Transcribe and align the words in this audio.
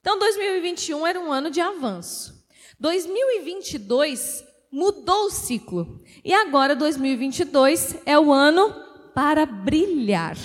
Então, 0.00 0.18
2021 0.18 1.06
era 1.06 1.20
um 1.20 1.30
ano 1.30 1.50
de 1.50 1.60
avanço. 1.60 2.46
2022 2.78 4.44
mudou 4.72 5.26
o 5.26 5.30
ciclo. 5.30 6.02
E 6.24 6.32
agora, 6.32 6.74
2022 6.74 7.96
é 8.06 8.18
o 8.18 8.32
ano 8.32 8.74
para 9.14 9.44
brilhar. 9.44 10.36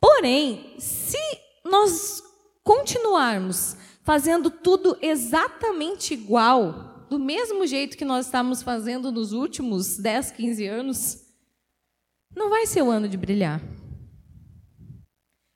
Porém, 0.00 0.74
se 0.78 1.18
nós 1.64 2.22
continuarmos 2.62 3.76
fazendo 4.02 4.50
tudo 4.50 4.96
exatamente 5.00 6.14
igual, 6.14 7.06
do 7.08 7.18
mesmo 7.18 7.66
jeito 7.66 7.96
que 7.96 8.04
nós 8.04 8.26
estamos 8.26 8.62
fazendo 8.62 9.10
nos 9.10 9.32
últimos 9.32 9.96
10, 9.96 10.32
15 10.32 10.66
anos, 10.66 11.26
não 12.34 12.50
vai 12.50 12.66
ser 12.66 12.82
o 12.82 12.90
ano 12.90 13.08
de 13.08 13.16
brilhar. 13.16 13.60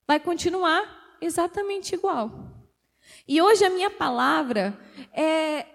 Vai 0.06 0.18
continuar 0.18 1.16
exatamente 1.20 1.94
igual. 1.94 2.59
E 3.26 3.40
hoje 3.40 3.64
a 3.64 3.70
minha 3.70 3.90
palavra 3.90 4.78
é 5.12 5.66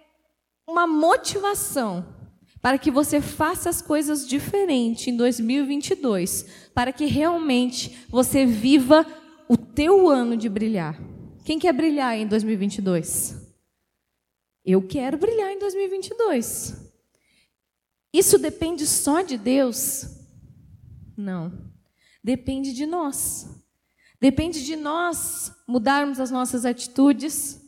uma 0.68 0.88
motivação 0.88 2.06
para 2.62 2.78
que 2.78 2.90
você 2.90 3.22
faça 3.22 3.70
as 3.70 3.82
coisas 3.82 4.28
diferentes 4.28 5.08
em 5.08 5.16
2022, 5.16 6.70
para 6.74 6.92
que 6.92 7.06
realmente 7.06 8.06
você 8.10 8.46
viva 8.46 9.06
o 9.48 9.56
teu 9.56 10.10
ano 10.10 10.36
de 10.36 10.50
brilhar. 10.50 11.00
Quem 11.46 11.60
quer 11.60 11.74
brilhar 11.74 12.18
em 12.18 12.26
2022? 12.26 13.36
Eu 14.66 14.82
quero 14.88 15.16
brilhar 15.16 15.52
em 15.52 15.60
2022. 15.60 16.92
Isso 18.12 18.40
depende 18.40 18.88
só 18.88 19.22
de 19.22 19.38
Deus? 19.38 20.06
Não. 21.16 21.72
Depende 22.24 22.74
de 22.74 22.88
nós. 22.88 23.48
Depende 24.26 24.66
de 24.66 24.76
nós 24.76 25.54
mudarmos 25.68 26.20
as 26.20 26.32
nossas 26.32 26.66
atitudes. 26.66 27.62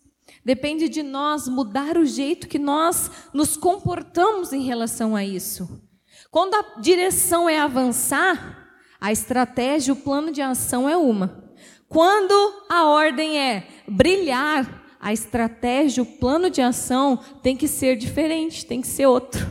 Depende 0.44 0.90
de 0.90 1.04
nós 1.04 1.48
mudar 1.48 1.96
o 1.96 2.04
jeito 2.04 2.48
que 2.48 2.58
nós 2.58 3.12
nos 3.32 3.56
comportamos 3.56 4.52
em 4.52 4.64
relação 4.64 5.16
a 5.16 5.24
isso. 5.24 5.88
Quando 6.32 6.56
a 6.56 6.80
direção 6.82 7.48
é 7.48 7.60
avançar, 7.60 8.72
a 9.00 9.12
estratégia, 9.12 9.94
o 9.94 9.98
plano 9.98 10.32
de 10.32 10.42
ação 10.42 10.90
é 10.90 10.98
uma. 10.98 11.48
Quando 11.88 12.34
a 12.68 12.86
ordem 12.86 13.38
é 13.40 13.68
brilhar, 13.88 14.84
a 15.00 15.14
estratégia, 15.14 16.02
o 16.02 16.18
plano 16.18 16.50
de 16.50 16.64
ação 16.64 17.18
tem 17.44 17.56
que 17.56 17.68
ser 17.68 17.96
diferente, 17.96 18.66
tem 18.66 18.82
que 18.82 18.88
ser 18.88 19.06
outro. 19.06 19.46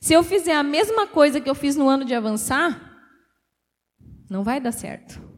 Se 0.00 0.14
eu 0.14 0.22
fizer 0.22 0.54
a 0.54 0.62
mesma 0.62 1.04
coisa 1.04 1.40
que 1.40 1.50
eu 1.50 1.54
fiz 1.56 1.74
no 1.74 1.88
ano 1.88 2.04
de 2.04 2.14
avançar, 2.14 3.10
não 4.30 4.44
vai 4.44 4.60
dar 4.60 4.70
certo. 4.70 5.31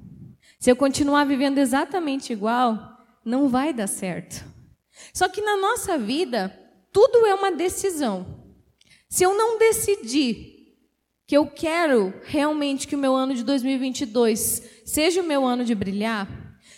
Se 0.64 0.70
eu 0.70 0.76
continuar 0.76 1.26
vivendo 1.26 1.58
exatamente 1.58 2.32
igual, 2.32 2.96
não 3.22 3.50
vai 3.50 3.70
dar 3.70 3.86
certo. 3.86 4.42
Só 5.12 5.28
que 5.28 5.42
na 5.42 5.58
nossa 5.58 5.98
vida, 5.98 6.58
tudo 6.90 7.26
é 7.26 7.34
uma 7.34 7.52
decisão. 7.52 8.42
Se 9.06 9.24
eu 9.24 9.36
não 9.36 9.58
decidir 9.58 10.74
que 11.26 11.36
eu 11.36 11.46
quero 11.46 12.14
realmente 12.24 12.88
que 12.88 12.96
o 12.96 12.98
meu 12.98 13.14
ano 13.14 13.34
de 13.34 13.44
2022 13.44 14.80
seja 14.86 15.20
o 15.20 15.26
meu 15.26 15.44
ano 15.44 15.66
de 15.66 15.74
brilhar, 15.74 16.26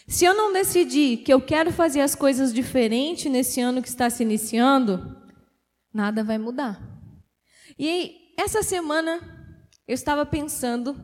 se 0.09 0.25
eu 0.25 0.35
não 0.35 0.53
decidir 0.53 1.19
que 1.19 1.33
eu 1.33 1.41
quero 1.41 1.71
fazer 1.71 2.01
as 2.01 2.17
coisas 2.17 2.53
diferente 2.53 3.29
nesse 3.29 3.61
ano 3.61 3.81
que 3.81 3.89
está 3.89 4.11
se 4.11 4.25
iniciando, 4.25 5.17
nada 5.95 6.25
vai 6.25 6.39
mudar. 6.39 6.83
E 7.79 8.35
essa 8.37 8.65
semana 8.65 9.21
eu 9.87 9.95
estava 9.95 10.27
pensando, 10.27 11.01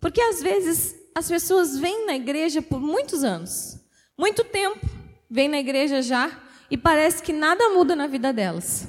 porque 0.00 0.22
às 0.22 0.42
vezes 0.42 0.97
as 1.14 1.28
pessoas 1.28 1.78
vêm 1.78 2.06
na 2.06 2.14
igreja 2.14 2.62
por 2.62 2.80
muitos 2.80 3.24
anos, 3.24 3.78
muito 4.16 4.44
tempo, 4.44 4.86
vêm 5.30 5.48
na 5.48 5.58
igreja 5.58 6.02
já 6.02 6.40
e 6.70 6.76
parece 6.76 7.22
que 7.22 7.32
nada 7.32 7.70
muda 7.70 7.96
na 7.96 8.06
vida 8.06 8.32
delas. 8.32 8.86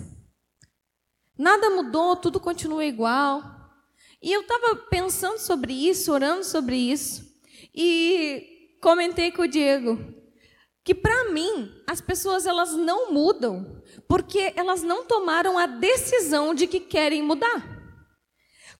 Nada 1.38 1.70
mudou, 1.70 2.16
tudo 2.16 2.40
continua 2.40 2.86
igual. 2.86 3.42
E 4.22 4.31
eu 4.34 4.41
estava 4.41 4.75
pensando 4.75 5.40
sobre 5.40 5.72
isso, 5.74 6.12
orando 6.12 6.44
sobre 6.44 6.75
isso, 6.75 7.25
e 7.74 8.78
comentei 8.81 9.31
com 9.31 9.44
o 9.44 9.47
Diego 9.47 10.19
que 10.84 10.96
para 10.96 11.31
mim 11.31 11.72
as 11.86 12.01
pessoas 12.01 12.47
elas 12.47 12.74
não 12.74 13.12
mudam 13.12 13.80
porque 14.07 14.53
elas 14.56 14.81
não 14.81 15.06
tomaram 15.06 15.57
a 15.57 15.68
decisão 15.68 16.53
de 16.53 16.66
que 16.66 16.80
querem 16.80 17.22
mudar. 17.22 17.78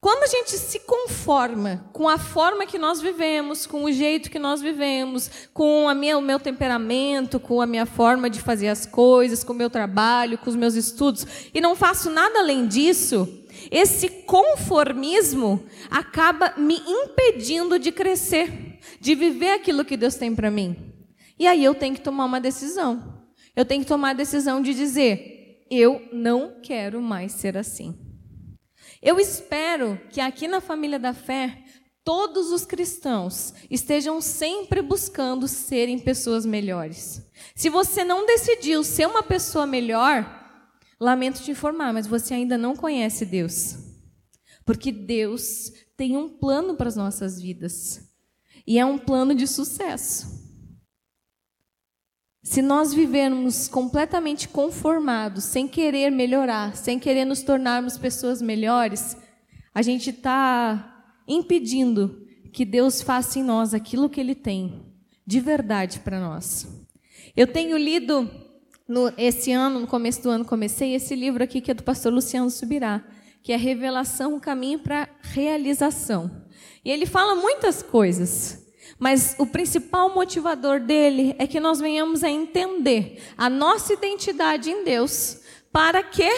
Quando 0.02 0.24
a 0.24 0.28
gente 0.28 0.52
se 0.52 0.80
conforma 0.80 1.90
com 1.92 2.08
a 2.08 2.18
forma 2.18 2.66
que 2.66 2.78
nós 2.78 3.02
vivemos, 3.02 3.68
com 3.68 3.84
o 3.84 3.92
jeito 3.92 4.32
que 4.32 4.40
nós 4.40 4.62
vivemos, 4.62 5.30
com 5.54 5.94
minha, 5.94 6.18
o 6.18 6.22
meu 6.22 6.40
temperamento, 6.40 7.38
com 7.38 7.60
a 7.60 7.66
minha 7.66 7.86
forma 7.86 8.30
de 8.30 8.40
fazer 8.40 8.70
as 8.70 8.86
coisas, 8.86 9.44
com 9.44 9.52
o 9.52 9.56
meu 9.56 9.70
trabalho, 9.70 10.38
com 10.38 10.50
os 10.50 10.56
meus 10.56 10.76
estudos, 10.76 11.28
e 11.54 11.60
não 11.60 11.76
faço 11.76 12.10
nada 12.10 12.40
além 12.40 12.66
disso, 12.66 13.28
esse 13.70 14.08
conformismo 14.24 15.66
acaba 15.92 16.54
me 16.56 16.82
impedindo 16.88 17.78
de 17.78 17.92
crescer, 17.92 18.80
de 19.02 19.14
viver 19.16 19.52
aquilo 19.52 19.84
que 19.84 19.98
Deus 19.98 20.16
tem 20.16 20.34
para 20.34 20.50
mim. 20.50 20.78
E 21.38 21.46
aí 21.46 21.62
eu 21.62 21.76
tenho 21.76 21.96
que 21.96 22.02
tomar 22.02 22.24
uma 22.24 22.40
decisão. 22.40 23.26
Eu 23.54 23.66
tenho 23.66 23.82
que 23.82 23.88
tomar 23.88 24.12
a 24.12 24.14
decisão 24.14 24.62
de 24.62 24.74
dizer: 24.74 25.66
eu 25.70 26.02
não 26.14 26.62
quero 26.64 27.02
mais 27.02 27.34
ser 27.34 27.58
assim. 27.58 28.09
Eu 29.02 29.20
espero 29.20 30.00
que 30.12 30.20
aqui 30.20 30.48
na 30.48 30.60
família 30.60 31.00
da 31.00 31.14
fé 31.14 31.64
todos 32.04 32.52
os 32.52 32.66
cristãos 32.66 33.54
estejam 33.70 34.20
sempre 34.20 34.82
buscando 34.82 35.48
serem 35.48 36.00
pessoas 36.00 36.46
melhores. 36.46 37.22
Se 37.56 37.70
você 37.70 38.04
não 38.04 38.26
decidiu 38.26 38.84
ser 38.84 39.08
uma 39.08 39.24
pessoa 39.24 39.66
melhor, 39.66 40.28
lamento 41.00 41.42
te 41.42 41.52
informar, 41.52 41.94
mas 41.94 42.08
você 42.08 42.34
ainda 42.34 42.58
não 42.58 42.76
conhece 42.76 43.26
Deus. 43.26 43.78
Porque 44.66 44.92
Deus 44.92 45.72
tem 45.96 46.18
um 46.18 46.30
plano 46.30 46.76
para 46.76 46.88
as 46.88 46.96
nossas 46.96 47.42
vidas. 47.42 48.02
E 48.66 48.78
é 48.78 48.86
um 48.86 48.98
plano 48.98 49.34
de 49.34 49.48
sucesso. 49.48 50.39
Se 52.50 52.64
nós 52.64 52.92
vivermos 52.92 53.68
completamente 53.68 54.48
conformados, 54.50 55.44
sem 55.44 55.68
querer 55.68 56.10
melhorar, 56.10 56.76
sem 56.76 56.98
querer 56.98 57.24
nos 57.24 57.44
tornarmos 57.44 57.96
pessoas 57.96 58.42
melhores, 58.42 59.16
a 59.72 59.84
gente 59.84 60.10
está 60.10 61.14
impedindo 61.28 62.26
que 62.52 62.66
Deus 62.66 63.04
faça 63.04 63.38
em 63.38 63.44
nós 63.44 63.76
aquilo 63.76 64.10
que 64.10 64.20
Ele 64.20 64.34
tem 64.34 64.84
de 65.28 65.40
verdade 65.40 66.00
para 66.00 66.20
nós. 66.20 66.68
Eu 67.38 67.46
tenho 67.46 67.78
lido 67.78 68.28
no, 68.88 69.14
esse 69.16 69.52
ano, 69.52 69.82
no 69.82 69.86
começo 69.86 70.24
do 70.24 70.32
ano, 70.32 70.44
comecei 70.44 70.96
esse 70.96 71.14
livro 71.14 71.44
aqui 71.44 71.62
que 71.62 71.70
é 71.70 71.76
do 71.76 71.84
pastor 71.84 72.12
Luciano 72.12 72.50
Subirá, 72.50 73.06
que 73.44 73.54
é 73.54 73.58
Revelação, 73.58 74.36
o 74.36 74.42
caminho 74.42 74.80
para 74.80 75.08
realização. 75.22 76.32
E 76.84 76.90
ele 76.90 77.06
fala 77.06 77.36
muitas 77.36 77.84
coisas. 77.84 78.68
Mas 79.00 79.34
o 79.40 79.46
principal 79.46 80.14
motivador 80.14 80.82
dele 80.82 81.34
é 81.40 81.48
que 81.48 81.60
nós 81.60 81.80
venhamos 81.80 82.22
a 82.24 82.30
entender 82.30 83.24
a 83.38 83.50
nossa 83.50 83.94
identidade 83.94 84.70
em 84.70 84.84
Deus, 84.84 85.40
para 85.72 86.04
que 86.04 86.30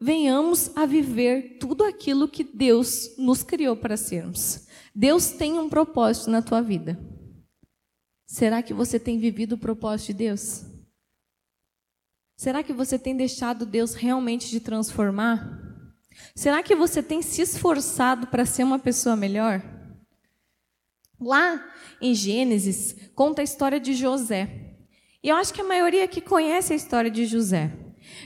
venhamos 0.00 0.70
a 0.76 0.86
viver 0.86 1.58
tudo 1.58 1.84
aquilo 1.84 2.28
que 2.28 2.44
Deus 2.44 3.16
nos 3.18 3.42
criou 3.42 3.76
para 3.76 3.96
sermos. 3.96 4.66
Deus 4.94 5.30
tem 5.30 5.58
um 5.58 5.68
propósito 5.68 6.30
na 6.30 6.40
tua 6.40 6.62
vida. 6.62 6.98
Será 8.26 8.62
que 8.62 8.72
você 8.72 8.98
tem 8.98 9.18
vivido 9.18 9.54
o 9.54 9.58
propósito 9.58 10.08
de 10.08 10.14
Deus? 10.14 10.64
Será 12.36 12.62
que 12.62 12.72
você 12.72 12.98
tem 12.98 13.16
deixado 13.16 13.66
Deus 13.66 13.94
realmente 13.94 14.48
te 14.48 14.60
transformar? 14.60 15.60
Será 16.34 16.62
que 16.62 16.74
você 16.74 17.02
tem 17.02 17.22
se 17.22 17.42
esforçado 17.42 18.26
para 18.26 18.46
ser 18.46 18.64
uma 18.64 18.78
pessoa 18.78 19.16
melhor? 19.16 19.62
Lá 21.20 21.71
em 22.02 22.14
Gênesis, 22.14 22.96
conta 23.14 23.40
a 23.40 23.44
história 23.44 23.78
de 23.78 23.94
José. 23.94 24.48
E 25.22 25.28
eu 25.28 25.36
acho 25.36 25.54
que 25.54 25.60
a 25.60 25.64
maioria 25.64 26.04
aqui 26.04 26.20
conhece 26.20 26.72
a 26.72 26.76
história 26.76 27.10
de 27.10 27.24
José. 27.24 27.70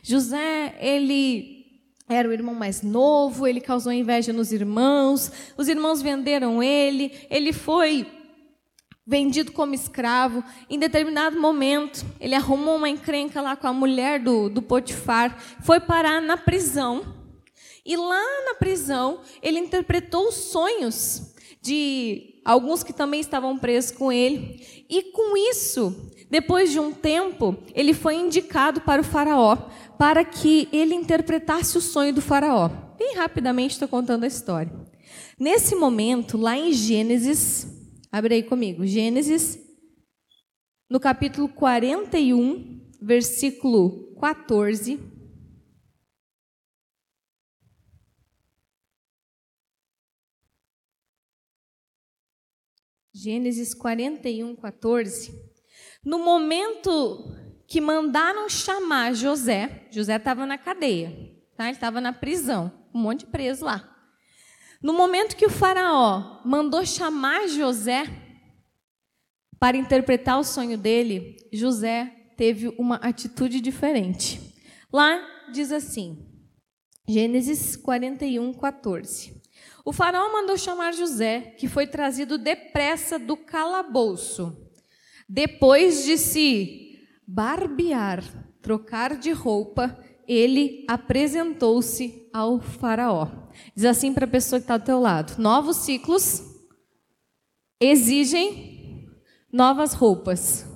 José, 0.02 0.74
ele 0.80 1.66
era 2.08 2.26
o 2.26 2.32
irmão 2.32 2.54
mais 2.54 2.80
novo, 2.80 3.46
ele 3.46 3.60
causou 3.60 3.92
inveja 3.92 4.32
nos 4.32 4.50
irmãos, 4.50 5.30
os 5.56 5.68
irmãos 5.68 6.00
venderam 6.00 6.62
ele, 6.62 7.12
ele 7.28 7.52
foi 7.52 8.06
vendido 9.06 9.52
como 9.52 9.74
escravo. 9.74 10.42
Em 10.70 10.78
determinado 10.78 11.38
momento, 11.38 12.04
ele 12.18 12.34
arrumou 12.34 12.76
uma 12.76 12.88
encrenca 12.88 13.42
lá 13.42 13.54
com 13.56 13.66
a 13.66 13.72
mulher 13.72 14.18
do, 14.18 14.48
do 14.48 14.62
Potifar, 14.62 15.38
foi 15.62 15.80
parar 15.80 16.22
na 16.22 16.38
prisão. 16.38 17.14
E 17.84 17.94
lá 17.94 18.44
na 18.46 18.54
prisão, 18.54 19.20
ele 19.42 19.60
interpretou 19.60 20.28
os 20.28 20.34
sonhos 20.34 21.35
de 21.66 22.40
alguns 22.44 22.84
que 22.84 22.92
também 22.92 23.20
estavam 23.20 23.58
presos 23.58 23.90
com 23.90 24.12
ele. 24.12 24.64
E 24.88 25.02
com 25.10 25.36
isso, 25.36 26.12
depois 26.30 26.70
de 26.70 26.78
um 26.78 26.92
tempo, 26.92 27.56
ele 27.74 27.92
foi 27.92 28.14
indicado 28.14 28.80
para 28.80 29.00
o 29.00 29.04
Faraó, 29.04 29.56
para 29.98 30.24
que 30.24 30.68
ele 30.72 30.94
interpretasse 30.94 31.76
o 31.76 31.80
sonho 31.80 32.14
do 32.14 32.22
Faraó. 32.22 32.68
Bem 32.96 33.16
rapidamente 33.16 33.72
estou 33.72 33.88
contando 33.88 34.24
a 34.24 34.28
história. 34.28 34.72
Nesse 35.38 35.74
momento, 35.74 36.38
lá 36.38 36.56
em 36.56 36.72
Gênesis, 36.72 37.66
abre 38.10 38.36
aí 38.36 38.42
comigo, 38.42 38.86
Gênesis 38.86 39.58
no 40.88 41.00
capítulo 41.00 41.48
41, 41.48 42.80
versículo 43.02 44.14
14. 44.20 45.15
Gênesis 53.18 53.72
41, 53.72 54.54
14. 54.56 55.32
No 56.04 56.18
momento 56.18 57.34
que 57.66 57.80
mandaram 57.80 58.46
chamar 58.46 59.14
José, 59.14 59.88
José 59.90 60.16
estava 60.16 60.44
na 60.44 60.58
cadeia, 60.58 61.34
tá? 61.56 61.64
ele 61.64 61.72
estava 61.72 61.98
na 61.98 62.12
prisão, 62.12 62.70
um 62.94 63.00
monte 63.00 63.20
de 63.20 63.26
preso 63.28 63.64
lá. 63.64 63.90
No 64.82 64.92
momento 64.92 65.34
que 65.34 65.46
o 65.46 65.50
faraó 65.50 66.42
mandou 66.44 66.84
chamar 66.84 67.48
José 67.48 68.04
para 69.58 69.78
interpretar 69.78 70.38
o 70.38 70.44
sonho 70.44 70.76
dele, 70.76 71.36
José 71.50 72.12
teve 72.36 72.68
uma 72.78 72.96
atitude 72.96 73.62
diferente. 73.62 74.54
Lá 74.92 75.26
diz 75.50 75.72
assim, 75.72 76.22
Gênesis 77.08 77.76
41, 77.76 78.52
14. 78.52 79.35
O 79.86 79.92
faraó 79.92 80.32
mandou 80.32 80.58
chamar 80.58 80.92
José, 80.92 81.54
que 81.56 81.68
foi 81.68 81.86
trazido 81.86 82.36
depressa 82.36 83.20
do 83.20 83.36
calabouço. 83.36 84.68
Depois 85.28 86.04
de 86.04 86.18
se 86.18 86.98
barbear, 87.24 88.20
trocar 88.60 89.16
de 89.16 89.30
roupa, 89.30 89.96
ele 90.26 90.84
apresentou-se 90.88 92.28
ao 92.34 92.60
faraó. 92.60 93.28
Diz 93.76 93.84
assim 93.84 94.12
para 94.12 94.24
a 94.24 94.28
pessoa 94.28 94.58
que 94.58 94.64
está 94.64 94.76
do 94.76 94.84
teu 94.84 94.98
lado: 94.98 95.40
novos 95.40 95.76
ciclos 95.76 96.42
exigem 97.80 99.08
novas 99.52 99.92
roupas. 99.92 100.66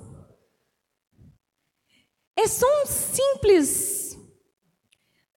É 2.33 2.47
só 2.47 2.65
um 2.81 2.85
simples 2.85 4.00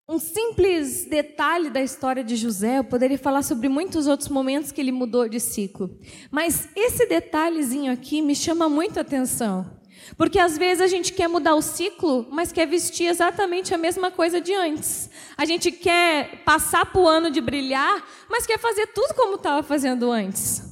um 0.06 0.18
simples 0.18 1.06
detalhe 1.06 1.70
da 1.70 1.80
história 1.80 2.22
de 2.22 2.36
José, 2.36 2.78
eu 2.78 2.84
poderia 2.84 3.18
falar 3.18 3.42
sobre 3.42 3.70
muitos 3.70 4.06
outros 4.06 4.28
momentos 4.28 4.70
que 4.70 4.80
ele 4.80 4.92
mudou 4.92 5.28
de 5.28 5.40
ciclo. 5.40 5.98
Mas 6.30 6.68
esse 6.76 7.06
detalhezinho 7.06 7.90
aqui 7.90 8.20
me 8.20 8.36
chama 8.36 8.68
muito 8.68 8.98
a 8.98 9.02
atenção. 9.02 9.82
Porque 10.18 10.38
às 10.38 10.58
vezes 10.58 10.82
a 10.82 10.86
gente 10.86 11.14
quer 11.14 11.26
mudar 11.26 11.54
o 11.54 11.62
ciclo, 11.62 12.26
mas 12.30 12.52
quer 12.52 12.66
vestir 12.66 13.06
exatamente 13.06 13.72
a 13.72 13.78
mesma 13.78 14.10
coisa 14.10 14.42
de 14.42 14.52
antes. 14.52 15.08
A 15.38 15.46
gente 15.46 15.72
quer 15.72 16.42
passar 16.44 16.84
para 16.84 17.00
o 17.00 17.08
ano 17.08 17.30
de 17.30 17.40
brilhar, 17.40 18.06
mas 18.28 18.46
quer 18.46 18.58
fazer 18.58 18.88
tudo 18.88 19.14
como 19.14 19.36
estava 19.36 19.62
fazendo 19.62 20.12
antes. 20.12 20.62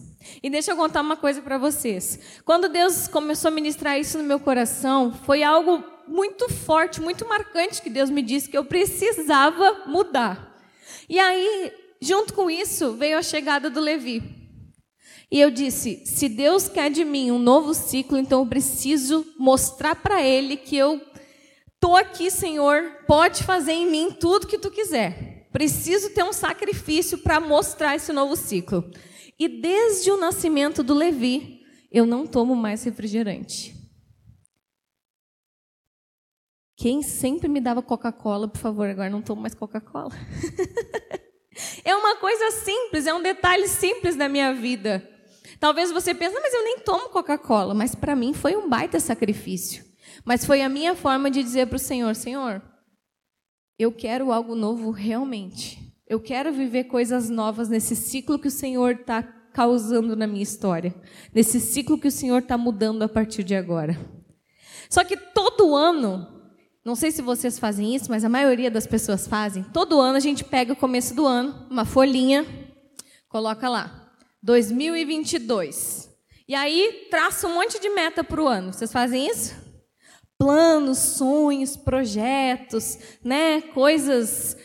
E 0.43 0.51
deixa 0.51 0.73
eu 0.73 0.77
contar 0.77 1.01
uma 1.01 1.17
coisa 1.17 1.41
para 1.41 1.57
vocês. 1.57 2.19
Quando 2.45 2.69
Deus 2.69 3.09
começou 3.09 3.49
a 3.49 3.53
ministrar 3.53 3.99
isso 3.99 4.19
no 4.19 4.25
meu 4.25 4.39
coração, 4.39 5.15
foi 5.25 5.43
algo 5.43 5.83
muito 6.13 6.47
forte, 6.51 7.01
muito 7.01 7.27
marcante 7.27 7.81
que 7.81 7.89
Deus 7.89 8.11
me 8.11 8.21
disse 8.21 8.51
que 8.51 8.59
eu 8.59 8.65
precisava 8.67 9.85
mudar. 9.87 10.61
E 11.09 11.19
aí, 11.19 11.73
junto 12.01 12.35
com 12.35 12.51
isso, 12.51 12.93
veio 12.93 13.17
a 13.17 13.23
chegada 13.23 13.71
do 13.71 13.81
Levi. 13.81 14.23
E 15.31 15.41
eu 15.41 15.51
disse: 15.51 16.05
se 16.05 16.29
Deus 16.29 16.69
quer 16.69 16.91
de 16.91 17.03
mim 17.03 17.31
um 17.31 17.39
novo 17.39 17.73
ciclo, 17.73 18.19
então 18.19 18.41
eu 18.41 18.47
preciso 18.47 19.27
mostrar 19.39 19.97
para 19.97 20.23
Ele 20.23 20.59
que 20.59 20.77
eu 20.77 21.01
estou 21.75 21.97
aqui, 21.97 22.31
Senhor, 22.31 22.99
pode 23.09 23.43
fazer 23.43 23.73
em 23.73 23.91
mim 23.91 24.11
tudo 24.13 24.47
que 24.47 24.59
tu 24.59 24.71
quiser. 24.71 25.49
Preciso 25.51 26.11
ter 26.11 26.23
um 26.23 26.33
sacrifício 26.33 27.19
para 27.19 27.41
mostrar 27.41 27.97
esse 27.97 28.13
novo 28.13 28.37
ciclo. 28.37 28.85
E 29.39 29.49
desde 29.49 30.11
o 30.11 30.19
nascimento 30.19 30.83
do 30.83 30.93
Levi, 30.95 31.63
eu 31.91 32.05
não 32.05 32.27
tomo 32.27 32.55
mais 32.55 32.85
refrigerante. 32.85 33.82
Quem 36.83 37.01
sempre 37.01 37.49
me 37.49 37.61
dava 37.61 37.81
Coca-Cola, 37.81 38.49
por 38.49 38.59
favor, 38.59 38.89
agora 38.89 39.09
não 39.09 39.23
tomo 39.23 39.41
mais 39.41 39.55
Coca-Cola. 39.55 40.11
é 41.85 41.95
uma 41.95 42.17
coisa 42.17 42.51
simples, 42.51 43.07
é 43.07 43.15
um 43.15 43.23
detalhe 43.23 43.69
simples 43.69 44.17
da 44.17 44.29
minha 44.29 44.53
vida. 44.53 45.09
Talvez 45.61 45.93
você 45.93 46.13
pense, 46.13 46.35
mas 46.41 46.53
eu 46.53 46.65
nem 46.65 46.81
tomo 46.81 47.11
Coca-Cola. 47.11 47.73
Mas 47.73 47.95
para 47.95 48.17
mim 48.17 48.35
foi 48.35 48.57
um 48.57 48.69
baita 48.69 48.99
sacrifício. 48.99 49.85
Mas 50.25 50.45
foi 50.45 50.61
a 50.61 50.69
minha 50.69 50.97
forma 50.97 51.31
de 51.31 51.41
dizer 51.41 51.69
para 51.69 51.77
o 51.77 51.79
Senhor: 51.79 52.17
Senhor, 52.17 52.61
eu 53.79 53.93
quero 53.93 54.33
algo 54.33 54.57
novo 54.57 54.91
realmente. 54.91 55.79
Eu 56.09 56.19
quero 56.19 56.53
viver 56.53 56.85
coisas 56.89 57.31
novas 57.31 57.69
nesse 57.69 57.95
ciclo 57.95 58.41
que 58.41 58.49
o 58.49 58.51
Senhor 58.51 58.95
está 58.95 59.23
causando 59.23 60.17
na 60.17 60.27
minha 60.27 60.43
história. 60.43 60.93
Nesse 61.33 61.61
ciclo 61.61 61.97
que 61.97 62.09
o 62.09 62.11
Senhor 62.11 62.39
está 62.39 62.59
mudando 62.59 63.05
a 63.05 63.09
partir 63.09 63.45
de 63.45 63.55
agora. 63.55 63.97
Só 64.91 65.05
que 65.05 65.17
todo 65.17 65.77
ano 65.77 66.32
não 66.85 66.97
sei 66.97 67.13
se 67.13 67.23
vocês 67.23 67.59
fazem 67.59 67.95
isso, 67.95 68.11
mas 68.11 68.25
a 68.25 68.29
maioria 68.29 68.71
das 68.71 68.87
pessoas 68.87 69.27
fazem. 69.27 69.63
Todo 69.63 70.01
ano 70.01 70.17
a 70.17 70.21
gente 70.21 70.43
pega 70.43 70.73
o 70.73 70.77
começo 70.77 71.15
do 71.15 71.25
ano, 71.25 71.67
uma 71.71 71.85
folhinha, 71.85 72.45
coloca 73.29 73.69
lá, 73.69 74.13
2022. 74.43 76.11
E 76.49 76.55
aí 76.57 77.07
traça 77.09 77.47
um 77.47 77.55
monte 77.55 77.81
de 77.81 77.89
meta 77.89 78.25
para 78.25 78.43
o 78.43 78.49
ano. 78.49 78.73
Vocês 78.73 78.91
fazem 78.91 79.29
isso? 79.29 79.55
Planos, 80.37 80.99
sonhos, 80.99 81.77
projetos, 81.77 82.99
né? 83.25 83.61
Coisas 83.61 84.57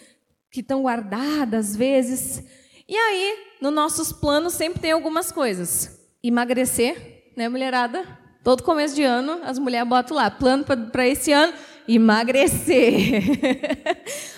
que 0.52 0.62
estão 0.62 0.82
guardadas 0.82 1.70
às 1.70 1.76
vezes. 1.76 2.44
E 2.88 2.96
aí, 2.98 3.38
nos 3.62 3.72
nossos 3.72 4.12
planos 4.12 4.54
sempre 4.54 4.80
tem 4.80 4.92
algumas 4.92 5.32
coisas. 5.32 6.00
Emagrecer, 6.24 7.32
né, 7.38 7.48
mulherada? 7.48 8.06
Todo 8.44 8.64
começo 8.64 8.96
de 8.96 9.04
ano, 9.04 9.40
as 9.44 9.60
mulheres 9.60 9.88
botam 9.88 10.18
lá, 10.18 10.32
plano 10.32 10.64
para 10.64 11.08
esse 11.08 11.32
ano, 11.32 11.54
emagrecer. 11.88 13.22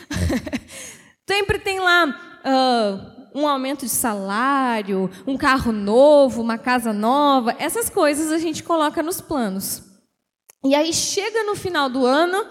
Sempre 1.28 1.60
tem 1.60 1.80
lá 1.80 2.06
uh, 2.46 3.40
um 3.40 3.48
aumento 3.48 3.86
de 3.86 3.92
salário, 3.92 5.10
um 5.26 5.38
carro 5.38 5.72
novo, 5.72 6.42
uma 6.42 6.58
casa 6.58 6.92
nova. 6.92 7.56
Essas 7.60 7.90
coisas 7.90 8.32
a 8.32 8.38
gente 8.38 8.64
coloca 8.64 9.04
nos 9.04 9.22
planos. 9.22 9.84
E 10.64 10.76
aí 10.76 10.94
chega 10.94 11.44
no 11.44 11.56
final 11.56 11.90
do 11.90 12.06
ano 12.06 12.46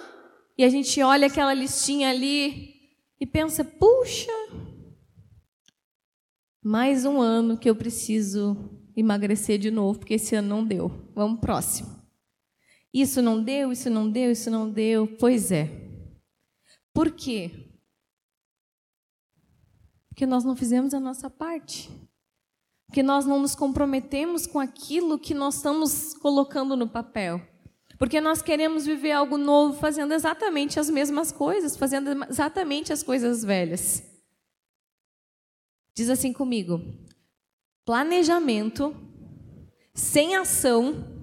e 0.56 0.64
a 0.64 0.68
gente 0.68 1.02
olha 1.02 1.26
aquela 1.26 1.52
listinha 1.52 2.10
ali 2.10 2.74
e 3.20 3.26
pensa: 3.26 3.64
puxa, 3.64 4.32
mais 6.62 7.04
um 7.04 7.20
ano 7.20 7.58
que 7.58 7.68
eu 7.68 7.74
preciso 7.74 8.56
emagrecer 8.96 9.58
de 9.58 9.70
novo, 9.70 9.98
porque 9.98 10.14
esse 10.14 10.34
ano 10.34 10.48
não 10.48 10.64
deu. 10.64 10.90
Vamos 11.14 11.40
próximo. 11.40 11.97
Isso 13.00 13.22
não 13.22 13.40
deu, 13.40 13.70
isso 13.70 13.88
não 13.88 14.10
deu, 14.10 14.32
isso 14.32 14.50
não 14.50 14.68
deu. 14.68 15.06
Pois 15.18 15.52
é. 15.52 15.70
Por 16.92 17.12
quê? 17.12 17.70
Porque 20.08 20.26
nós 20.26 20.44
não 20.44 20.56
fizemos 20.56 20.92
a 20.92 20.98
nossa 20.98 21.30
parte. 21.30 21.88
Porque 22.88 23.00
nós 23.00 23.24
não 23.24 23.40
nos 23.40 23.54
comprometemos 23.54 24.48
com 24.48 24.58
aquilo 24.58 25.16
que 25.16 25.32
nós 25.32 25.56
estamos 25.56 26.12
colocando 26.14 26.74
no 26.74 26.88
papel. 26.88 27.40
Porque 27.96 28.20
nós 28.20 28.42
queremos 28.42 28.84
viver 28.84 29.12
algo 29.12 29.38
novo 29.38 29.78
fazendo 29.78 30.12
exatamente 30.12 30.80
as 30.80 30.90
mesmas 30.90 31.30
coisas, 31.30 31.76
fazendo 31.76 32.24
exatamente 32.28 32.92
as 32.92 33.04
coisas 33.04 33.44
velhas. 33.44 34.02
Diz 35.94 36.10
assim 36.10 36.32
comigo: 36.32 36.80
planejamento 37.84 38.92
sem 39.94 40.34
ação 40.34 41.16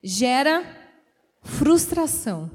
gera 0.00 0.83
frustração. 1.44 2.50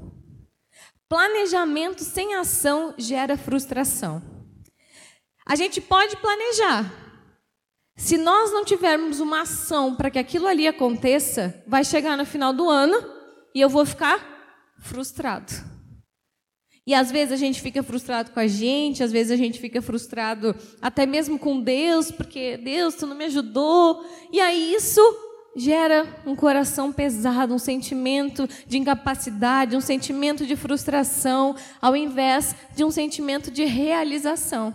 Planejamento 1.08 2.04
sem 2.04 2.34
ação 2.34 2.94
gera 2.98 3.36
frustração. 3.36 4.22
A 5.46 5.56
gente 5.56 5.80
pode 5.80 6.16
planejar. 6.16 6.92
Se 7.96 8.16
nós 8.16 8.52
não 8.52 8.64
tivermos 8.64 9.20
uma 9.20 9.42
ação 9.42 9.94
para 9.94 10.10
que 10.10 10.18
aquilo 10.18 10.46
ali 10.46 10.66
aconteça, 10.66 11.62
vai 11.66 11.84
chegar 11.84 12.16
no 12.16 12.24
final 12.24 12.52
do 12.52 12.68
ano 12.68 12.96
e 13.54 13.60
eu 13.60 13.68
vou 13.68 13.84
ficar 13.84 14.76
frustrado. 14.78 15.52
E 16.86 16.94
às 16.94 17.10
vezes 17.10 17.32
a 17.32 17.36
gente 17.36 17.60
fica 17.60 17.82
frustrado 17.82 18.30
com 18.30 18.40
a 18.40 18.46
gente, 18.46 19.02
às 19.02 19.12
vezes 19.12 19.30
a 19.30 19.36
gente 19.36 19.60
fica 19.60 19.82
frustrado 19.82 20.56
até 20.80 21.06
mesmo 21.06 21.38
com 21.38 21.60
Deus, 21.60 22.10
porque 22.10 22.56
Deus, 22.56 22.94
tu 22.94 23.06
não 23.06 23.16
me 23.16 23.26
ajudou. 23.26 24.04
E 24.32 24.40
aí 24.40 24.74
isso 24.74 25.00
gera 25.56 26.22
um 26.24 26.36
coração 26.36 26.92
pesado, 26.92 27.54
um 27.54 27.58
sentimento 27.58 28.48
de 28.66 28.78
incapacidade, 28.78 29.76
um 29.76 29.80
sentimento 29.80 30.46
de 30.46 30.56
frustração, 30.56 31.56
ao 31.80 31.96
invés 31.96 32.54
de 32.74 32.84
um 32.84 32.90
sentimento 32.90 33.50
de 33.50 33.64
realização. 33.64 34.74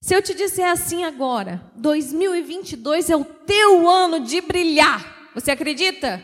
Se 0.00 0.14
eu 0.14 0.22
te 0.22 0.34
disser 0.34 0.70
assim 0.70 1.02
agora, 1.04 1.72
2022 1.76 3.10
é 3.10 3.16
o 3.16 3.24
teu 3.24 3.88
ano 3.88 4.20
de 4.20 4.40
brilhar, 4.40 5.32
você 5.34 5.50
acredita? 5.50 6.22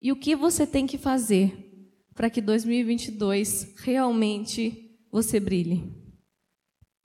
E 0.00 0.10
o 0.10 0.16
que 0.16 0.34
você 0.34 0.66
tem 0.66 0.84
que 0.84 0.98
fazer 0.98 1.56
para 2.14 2.28
que 2.28 2.40
2022 2.40 3.76
realmente 3.78 4.98
você 5.12 5.38
brilhe? 5.38 6.01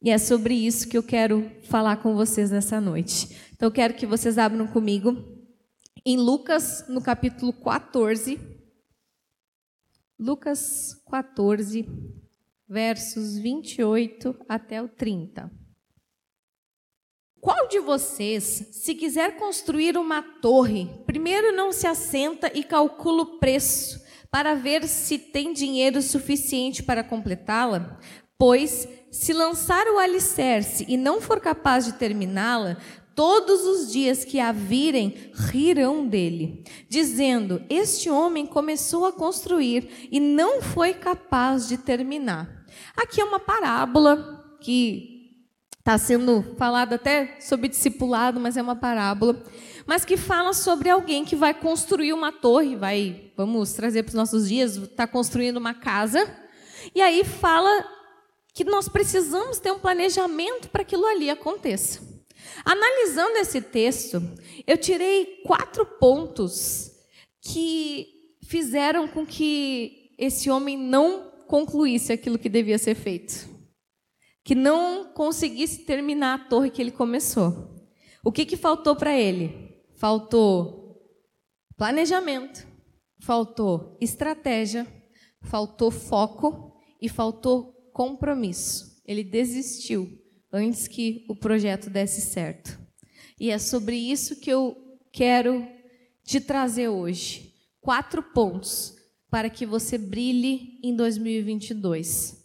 E 0.02 0.12
é 0.12 0.18
sobre 0.18 0.54
isso 0.54 0.88
que 0.88 0.98
eu 0.98 1.04
quero 1.04 1.50
falar 1.64 1.98
com 1.98 2.16
vocês 2.16 2.52
nessa 2.52 2.80
noite. 2.80 3.36
Então, 3.54 3.68
eu 3.68 3.72
quero 3.72 3.96
que 3.96 4.06
vocês 4.06 4.38
abram 4.38 4.68
comigo 4.68 5.18
em 6.06 6.18
Lucas, 6.18 6.86
no 6.88 7.02
capítulo 7.02 7.52
14. 7.52 8.40
Lucas 10.20 10.96
14, 11.10 11.88
versos 12.68 13.38
28 13.38 14.36
até 14.48 14.82
o 14.82 14.88
30. 14.88 15.52
Qual 17.40 17.68
de 17.68 17.80
vocês, 17.80 18.44
se 18.72 18.96
quiser 18.96 19.38
construir 19.38 19.98
uma 19.98 20.22
torre, 20.22 20.90
primeiro 21.06 21.56
não 21.56 21.72
se 21.72 21.88
assenta 21.88 22.52
e 22.54 22.64
calcula 22.64 23.24
o 23.24 23.40
preço 23.40 24.04
para 24.32 24.56
ver 24.56 24.88
se 24.88 25.18
tem 25.18 25.54
dinheiro 25.54 26.02
suficiente 26.02 26.84
para 26.84 27.04
completá-la? 27.04 28.00
Pois, 28.38 28.88
se 29.18 29.34
lançar 29.34 29.88
o 29.88 29.98
alicerce 29.98 30.86
e 30.88 30.96
não 30.96 31.20
for 31.20 31.40
capaz 31.40 31.86
de 31.86 31.94
terminá-la, 31.94 32.78
todos 33.16 33.66
os 33.66 33.92
dias 33.92 34.24
que 34.24 34.40
a 34.40 34.52
virem 34.52 35.32
rirão 35.34 36.08
dele, 36.08 36.64
dizendo: 36.88 37.64
Este 37.68 38.12
homem 38.12 38.46
começou 38.46 39.06
a 39.06 39.12
construir 39.12 40.08
e 40.12 40.20
não 40.20 40.62
foi 40.62 40.94
capaz 40.94 41.68
de 41.68 41.78
terminar. 41.78 42.66
Aqui 42.96 43.20
é 43.20 43.26
uma 43.26 43.40
parábola 43.40 44.56
que 44.62 45.34
está 45.80 45.98
sendo 45.98 46.56
falada 46.56 46.96
até 46.96 47.38
sobre 47.40 47.70
discipulado, 47.70 48.40
mas 48.40 48.56
é 48.56 48.62
uma 48.62 48.76
parábola, 48.76 49.42
mas 49.88 50.06
que 50.06 50.16
fala 50.16 50.54
sobre 50.54 50.90
alguém 50.92 51.26
que 51.26 51.36
vai 51.36 51.56
construir 51.56 52.14
uma 52.14 52.32
torre, 52.32 52.76
vai, 52.76 53.32
vamos 53.36 53.74
trazer 53.74 54.04
para 54.04 54.10
os 54.10 54.16
nossos 54.16 54.48
dias, 54.48 54.76
está 54.76 55.08
construindo 55.08 55.58
uma 55.58 55.74
casa, 55.74 56.30
e 56.94 57.02
aí 57.02 57.24
fala 57.24 57.97
que 58.58 58.64
nós 58.64 58.90
precisamos 58.90 59.60
ter 59.60 59.72
um 59.72 59.78
planejamento 59.78 60.68
para 60.72 60.82
aquilo 60.82 61.06
ali 61.06 61.30
aconteça. 61.30 62.02
Analisando 62.66 63.38
esse 63.38 63.62
texto, 63.62 64.20
eu 64.66 64.76
tirei 64.80 65.44
quatro 65.46 65.86
pontos 65.86 66.90
que 67.40 68.08
fizeram 68.48 69.08
com 69.08 69.28
que 69.28 70.16
esse 70.18 70.50
homem 70.50 70.76
não 70.76 71.34
concluísse 71.48 72.12
aquilo 72.12 72.40
que 72.40 72.50
devia 72.50 72.80
ser 72.80 72.96
feito, 72.96 73.48
que 74.44 74.56
não 74.56 75.14
conseguisse 75.14 75.86
terminar 75.86 76.34
a 76.34 76.50
torre 76.50 76.72
que 76.72 76.82
ele 76.82 76.92
começou. 76.92 77.76
O 78.26 78.32
que, 78.32 78.44
que 78.44 78.58
faltou 78.58 78.96
para 78.96 79.16
ele? 79.16 79.84
Faltou 79.98 81.00
planejamento, 81.78 82.66
faltou 83.22 83.96
estratégia, 84.02 84.88
faltou 85.44 85.92
foco 85.92 86.76
e 87.00 87.08
faltou 87.08 87.77
compromisso. 87.98 89.02
Ele 89.08 89.24
desistiu 89.24 90.08
antes 90.54 90.88
que 90.88 91.26
o 91.28 91.36
projeto 91.36 91.90
desse 91.90 92.22
certo. 92.22 92.80
E 93.40 93.50
é 93.50 93.58
sobre 93.58 93.96
isso 93.96 94.40
que 94.40 94.52
eu 94.52 94.78
quero 95.12 95.68
te 96.24 96.40
trazer 96.40 96.90
hoje. 96.90 97.56
Quatro 97.82 98.22
pontos 98.22 98.94
para 99.32 99.50
que 99.50 99.66
você 99.66 99.98
brilhe 99.98 100.80
em 100.84 100.96
2022. 100.96 102.38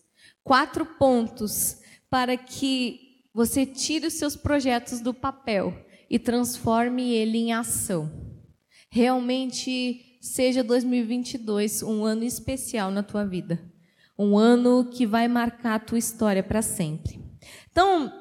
Quatro 0.43 0.87
pontos 0.87 1.77
para 2.09 2.35
que 2.35 3.27
você 3.35 3.67
tire 3.67 4.07
os 4.07 4.15
seus 4.15 4.35
projetos 4.35 5.01
do 5.01 5.13
papel 5.13 5.85
e 6.09 6.19
transforme 6.19 7.13
ele 7.13 7.37
em 7.37 7.53
ação. 7.53 8.11
Realmente 8.91 10.19
seja 10.23 10.65
2022 10.65 11.83
um 11.83 12.07
ano 12.07 12.25
especial 12.25 12.91
na 12.91 13.03
tua 13.03 13.27
vida 13.27 13.72
um 14.19 14.37
ano 14.37 14.89
que 14.91 15.07
vai 15.07 15.29
marcar 15.29 15.75
a 15.75 15.81
tua 15.81 15.99
história 15.99 16.43
para 16.43 16.63
sempre. 16.63 17.21
Então, 17.71 18.13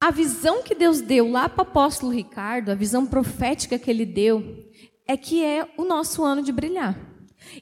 a 0.00 0.10
visão 0.10 0.62
que 0.62 0.74
Deus 0.74 1.00
deu 1.00 1.30
lá 1.30 1.48
para 1.48 1.64
o 1.64 1.68
apóstolo 1.68 2.12
Ricardo, 2.12 2.70
a 2.70 2.74
visão 2.74 3.06
profética 3.06 3.78
que 3.78 3.90
ele 3.90 4.04
deu, 4.04 4.42
é 5.06 5.16
que 5.16 5.44
é 5.44 5.68
o 5.76 5.84
nosso 5.84 6.24
ano 6.24 6.42
de 6.42 6.52
brilhar. 6.52 6.98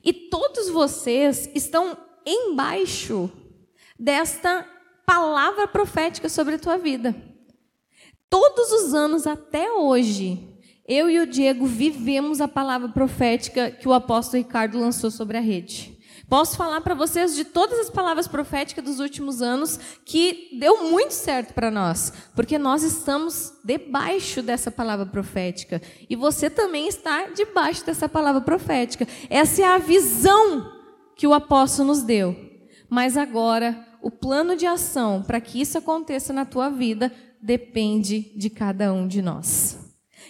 E 0.04 0.12
todos 0.12 0.68
vocês 0.68 1.50
estão 1.54 1.96
embaixo 2.26 3.30
desta 3.98 4.66
palavra 5.06 5.66
profética 5.66 6.28
sobre 6.28 6.54
a 6.54 6.58
tua 6.58 6.78
vida. 6.78 7.14
Todos 8.28 8.70
os 8.72 8.94
anos 8.94 9.26
até 9.26 9.72
hoje, 9.72 10.48
eu 10.86 11.10
e 11.10 11.20
o 11.20 11.26
Diego 11.26 11.66
vivemos 11.66 12.40
a 12.40 12.48
palavra 12.48 12.88
profética 12.88 13.70
que 13.70 13.88
o 13.88 13.92
apóstolo 13.92 14.42
Ricardo 14.42 14.78
lançou 14.78 15.10
sobre 15.10 15.36
a 15.36 15.40
rede. 15.40 15.99
Posso 16.30 16.56
falar 16.56 16.80
para 16.80 16.94
vocês 16.94 17.34
de 17.34 17.42
todas 17.44 17.76
as 17.80 17.90
palavras 17.90 18.28
proféticas 18.28 18.84
dos 18.84 19.00
últimos 19.00 19.42
anos 19.42 19.80
que 20.04 20.56
deu 20.60 20.88
muito 20.88 21.10
certo 21.10 21.52
para 21.52 21.72
nós, 21.72 22.12
porque 22.36 22.56
nós 22.56 22.84
estamos 22.84 23.52
debaixo 23.64 24.40
dessa 24.40 24.70
palavra 24.70 25.04
profética 25.04 25.82
e 26.08 26.14
você 26.14 26.48
também 26.48 26.86
está 26.86 27.26
debaixo 27.30 27.84
dessa 27.84 28.08
palavra 28.08 28.40
profética. 28.40 29.08
Essa 29.28 29.62
é 29.62 29.64
a 29.64 29.78
visão 29.78 30.70
que 31.16 31.26
o 31.26 31.34
apóstolo 31.34 31.88
nos 31.88 32.04
deu. 32.04 32.36
Mas 32.88 33.16
agora, 33.16 33.84
o 34.00 34.08
plano 34.08 34.54
de 34.54 34.66
ação 34.66 35.24
para 35.24 35.40
que 35.40 35.60
isso 35.60 35.78
aconteça 35.78 36.32
na 36.32 36.44
tua 36.44 36.68
vida 36.68 37.12
depende 37.42 38.32
de 38.36 38.48
cada 38.48 38.92
um 38.92 39.08
de 39.08 39.20
nós. 39.20 39.76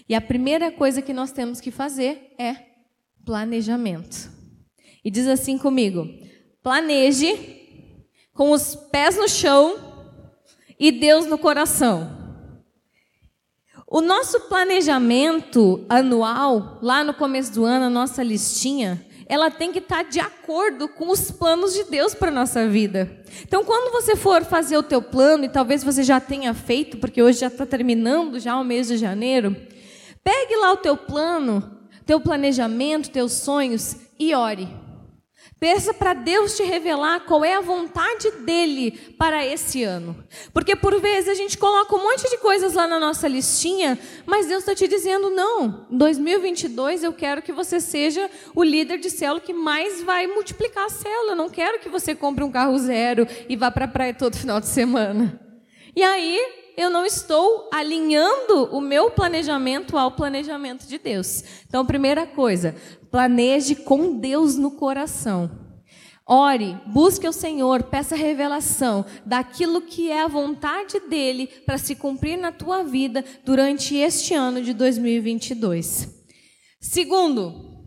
E 0.08 0.14
a 0.14 0.20
primeira 0.20 0.72
coisa 0.72 1.02
que 1.02 1.12
nós 1.12 1.30
temos 1.30 1.60
que 1.60 1.70
fazer 1.70 2.34
é 2.38 2.56
planejamento. 3.22 4.39
E 5.04 5.10
diz 5.10 5.26
assim 5.26 5.58
comigo: 5.58 6.08
planeje 6.62 7.60
com 8.34 8.52
os 8.52 8.74
pés 8.74 9.16
no 9.16 9.28
chão 9.28 9.76
e 10.78 10.90
Deus 10.90 11.26
no 11.26 11.38
coração. 11.38 12.18
O 13.86 14.00
nosso 14.00 14.40
planejamento 14.42 15.84
anual, 15.88 16.78
lá 16.80 17.02
no 17.02 17.12
começo 17.12 17.52
do 17.52 17.64
ano, 17.64 17.86
a 17.86 17.90
nossa 17.90 18.22
listinha, 18.22 19.04
ela 19.26 19.50
tem 19.50 19.72
que 19.72 19.80
estar 19.80 20.04
de 20.04 20.20
acordo 20.20 20.88
com 20.88 21.10
os 21.10 21.30
planos 21.30 21.74
de 21.74 21.84
Deus 21.84 22.14
para 22.14 22.28
a 22.28 22.34
nossa 22.34 22.68
vida. 22.68 23.22
Então, 23.42 23.64
quando 23.64 23.92
você 23.92 24.14
for 24.14 24.44
fazer 24.44 24.76
o 24.76 24.82
teu 24.82 25.02
plano, 25.02 25.44
e 25.44 25.48
talvez 25.48 25.82
você 25.82 26.02
já 26.02 26.20
tenha 26.20 26.54
feito, 26.54 26.98
porque 26.98 27.22
hoje 27.22 27.40
já 27.40 27.48
está 27.48 27.66
terminando 27.66 28.38
já 28.38 28.56
o 28.56 28.64
mês 28.64 28.88
de 28.88 28.96
janeiro, 28.96 29.56
pegue 30.22 30.56
lá 30.56 30.72
o 30.72 30.76
teu 30.76 30.96
plano, 30.96 31.78
teu 32.06 32.20
planejamento, 32.20 33.10
teus 33.10 33.32
sonhos 33.32 33.96
e 34.18 34.34
ore. 34.34 34.68
Peça 35.58 35.92
para 35.92 36.14
Deus 36.14 36.56
te 36.56 36.62
revelar 36.62 37.20
qual 37.20 37.44
é 37.44 37.54
a 37.54 37.60
vontade 37.60 38.30
dele 38.42 39.14
para 39.18 39.44
esse 39.44 39.82
ano. 39.84 40.16
Porque 40.54 40.74
por 40.74 40.98
vezes 40.98 41.28
a 41.28 41.34
gente 41.34 41.58
coloca 41.58 41.94
um 41.94 42.02
monte 42.02 42.30
de 42.30 42.38
coisas 42.38 42.72
lá 42.72 42.86
na 42.86 42.98
nossa 42.98 43.28
listinha, 43.28 43.98
mas 44.24 44.46
Deus 44.46 44.60
está 44.60 44.74
te 44.74 44.88
dizendo: 44.88 45.28
não, 45.28 45.86
em 45.90 45.98
2022 45.98 47.04
eu 47.04 47.12
quero 47.12 47.42
que 47.42 47.52
você 47.52 47.78
seja 47.78 48.30
o 48.54 48.62
líder 48.62 48.98
de 48.98 49.10
célula 49.10 49.40
que 49.40 49.52
mais 49.52 50.02
vai 50.02 50.26
multiplicar 50.26 50.86
a 50.86 50.90
célula. 50.90 51.32
Eu 51.32 51.36
não 51.36 51.50
quero 51.50 51.78
que 51.78 51.90
você 51.90 52.14
compre 52.14 52.42
um 52.42 52.50
carro 52.50 52.78
zero 52.78 53.26
e 53.46 53.54
vá 53.54 53.70
para 53.70 53.84
a 53.84 53.88
praia 53.88 54.14
todo 54.14 54.38
final 54.38 54.60
de 54.60 54.66
semana. 54.66 55.38
E 55.94 56.02
aí 56.02 56.38
eu 56.76 56.88
não 56.88 57.04
estou 57.04 57.68
alinhando 57.70 58.74
o 58.74 58.80
meu 58.80 59.10
planejamento 59.10 59.98
ao 59.98 60.12
planejamento 60.12 60.86
de 60.86 60.98
Deus. 60.98 61.44
Então, 61.68 61.84
primeira 61.84 62.26
coisa, 62.26 62.74
planeje 63.10 63.74
com 63.74 64.18
Deus 64.18 64.56
no 64.56 64.70
coração. 64.72 65.50
Ore, 66.26 66.76
busque 66.86 67.26
o 67.26 67.32
Senhor, 67.32 67.82
peça 67.82 68.14
revelação 68.14 69.04
daquilo 69.26 69.82
que 69.82 70.10
é 70.10 70.22
a 70.22 70.28
vontade 70.28 71.00
dele 71.00 71.48
para 71.66 71.76
se 71.76 71.96
cumprir 71.96 72.38
na 72.38 72.52
tua 72.52 72.84
vida 72.84 73.24
durante 73.44 73.96
este 73.96 74.32
ano 74.32 74.62
de 74.62 74.72
2022. 74.72 76.08
Segundo, 76.80 77.82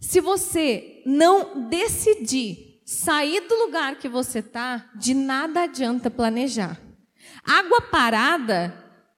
se 0.00 0.20
você 0.20 1.02
não 1.04 1.68
decidir 1.68 2.80
sair 2.86 3.40
do 3.48 3.56
lugar 3.64 3.98
que 3.98 4.08
você 4.08 4.38
está, 4.38 4.90
de 4.94 5.14
nada 5.14 5.62
adianta 5.62 6.10
planejar. 6.10 6.80
Água 7.42 7.80
parada 7.80 8.72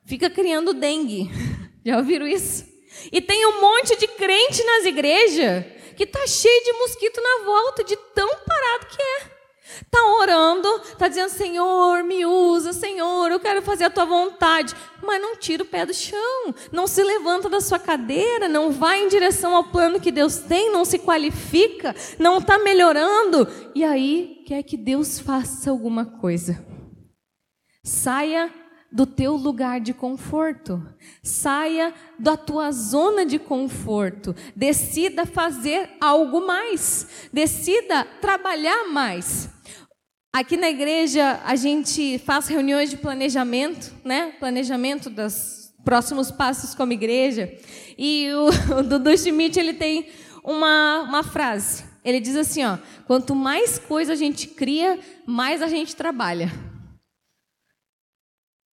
fica 0.07 0.31
criando 0.31 0.73
dengue. 0.73 1.29
Já 1.85 1.99
ouviram 1.99 2.27
isso? 2.27 2.76
E 3.13 3.21
tem 3.21 3.47
um 3.47 3.61
monte 3.61 3.97
de 3.97 4.07
crente 4.09 4.63
nas 4.65 4.85
igrejas 4.85 5.65
que 5.97 6.07
tá 6.07 6.27
cheio 6.27 6.65
de 6.65 6.73
mosquito 6.75 7.21
na 7.21 7.45
volta, 7.45 7.83
de 7.83 7.97
tão 8.15 8.29
parado 8.29 8.87
que 8.87 9.03
é. 9.03 9.37
Tá 9.91 9.99
orando, 10.21 10.69
tá 10.97 11.09
dizendo, 11.09 11.29
Senhor, 11.29 12.05
me 12.05 12.25
usa, 12.25 12.73
Senhor, 12.73 13.31
eu 13.31 13.41
quero 13.41 13.61
fazer 13.63 13.85
a 13.85 13.91
tua 13.91 14.05
vontade. 14.05 14.75
Mas 15.03 15.21
não 15.21 15.37
tira 15.37 15.63
o 15.63 15.67
pé 15.67 15.85
do 15.85 15.93
chão, 15.93 16.55
não 16.71 16.87
se 16.87 17.03
levanta 17.03 17.49
da 17.49 17.61
sua 17.61 17.79
cadeira, 17.79 18.49
não 18.49 18.71
vai 18.71 19.03
em 19.03 19.09
direção 19.09 19.57
ao 19.57 19.65
plano 19.65 20.01
que 20.01 20.13
Deus 20.13 20.37
tem, 20.37 20.71
não 20.71 20.85
se 20.85 20.99
qualifica, 20.99 21.95
não 22.19 22.39
está 22.39 22.59
melhorando. 22.59 23.49
E 23.75 23.85
aí 23.85 24.43
quer 24.47 24.63
que 24.63 24.77
Deus 24.77 25.19
faça 25.19 25.71
alguma 25.71 26.05
coisa. 26.05 26.65
Saia 27.83 28.53
do 28.97 29.05
teu 29.05 29.37
lugar 29.37 29.79
de 29.79 29.93
conforto. 29.93 30.83
Saia 31.23 31.93
da 32.19 32.35
tua 32.35 32.73
zona 32.73 33.27
de 33.27 33.39
conforto. 33.39 34.35
Decida 34.57 35.27
fazer 35.27 35.91
algo 36.01 36.47
mais. 36.47 37.29
Decida 37.31 38.07
trabalhar 38.23 38.89
mais. 38.89 39.51
Aqui 40.33 40.57
na 40.57 40.71
igreja 40.71 41.43
a 41.45 41.55
gente 41.57 42.19
faz 42.21 42.49
reuniões 42.49 42.89
de 42.89 42.97
planejamento, 42.97 43.93
né? 44.03 44.33
Planejamento 44.41 45.11
das 45.11 45.75
próximos 45.85 46.31
passos 46.31 46.75
como 46.75 46.95
igreja. 46.95 47.53
E 47.99 48.31
o, 48.33 48.49
o 48.81 48.83
Dudu 48.83 49.17
Schmidt 49.19 49.61
ele 49.61 49.75
tem 49.75 50.09
uma, 50.43 51.03
uma 51.03 51.23
frase. 51.23 51.85
Ele 52.03 52.19
diz 52.19 52.35
assim, 52.35 52.65
ó, 52.65 52.79
quanto 53.07 53.35
mais 53.35 53.79
coisa 53.79 54.15
a 54.15 54.17
gente 54.17 54.49
cria, 54.49 54.99
mais 55.27 55.61
a 55.61 55.69
gente 55.69 55.95
trabalha. 55.95 56.51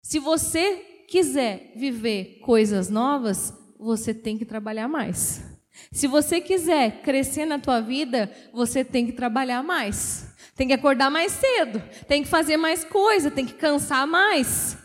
Se 0.04 0.20
você 0.20 0.76
quiser 1.08 1.72
viver 1.78 2.40
coisas 2.44 2.90
novas, 2.90 3.54
você 3.80 4.14
tem 4.14 4.38
que 4.38 4.44
trabalhar 4.44 4.90
mais. 4.90 5.42
Se 5.94 6.08
você 6.08 6.42
quiser 6.42 7.02
crescer 7.02 7.46
na 7.46 7.58
tua 7.58 7.80
vida, 7.80 8.30
você 8.54 8.84
tem 8.84 9.06
que 9.06 9.14
trabalhar 9.14 9.64
mais. 9.64 10.28
Tem 10.56 10.68
que 10.68 10.74
acordar 10.74 11.10
mais 11.10 11.32
cedo, 11.32 11.82
tem 12.08 12.22
que 12.22 12.28
fazer 12.28 12.58
mais 12.58 12.84
coisa, 12.84 13.32
tem 13.32 13.46
que 13.46 13.54
cansar 13.54 14.06
mais. 14.06 14.78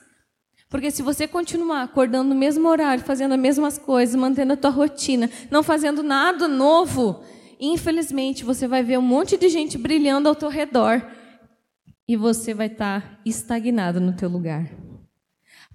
Porque 0.70 0.90
se 0.90 1.02
você 1.02 1.26
continuar 1.26 1.82
acordando 1.82 2.28
no 2.30 2.34
mesmo 2.34 2.68
horário, 2.68 3.04
fazendo 3.04 3.34
as 3.34 3.40
mesmas 3.40 3.76
coisas, 3.76 4.14
mantendo 4.14 4.52
a 4.52 4.56
tua 4.56 4.70
rotina, 4.70 5.28
não 5.50 5.64
fazendo 5.64 6.02
nada 6.02 6.46
novo, 6.46 7.22
infelizmente 7.58 8.44
você 8.44 8.68
vai 8.68 8.84
ver 8.84 8.98
um 8.98 9.02
monte 9.02 9.36
de 9.36 9.48
gente 9.48 9.76
brilhando 9.76 10.28
ao 10.28 10.34
teu 10.36 10.48
redor 10.48 11.04
e 12.06 12.16
você 12.16 12.54
vai 12.54 12.68
estar 12.68 13.20
estagnado 13.26 14.00
no 14.00 14.14
teu 14.14 14.28
lugar. 14.28 14.87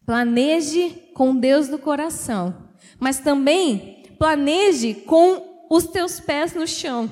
Planeje 0.05 0.89
com 1.13 1.35
Deus 1.35 1.69
no 1.69 1.79
coração, 1.79 2.69
mas 2.99 3.19
também 3.19 4.03
planeje 4.19 4.93
com 4.93 5.65
os 5.69 5.85
teus 5.87 6.19
pés 6.19 6.53
no 6.53 6.67
chão. 6.67 7.09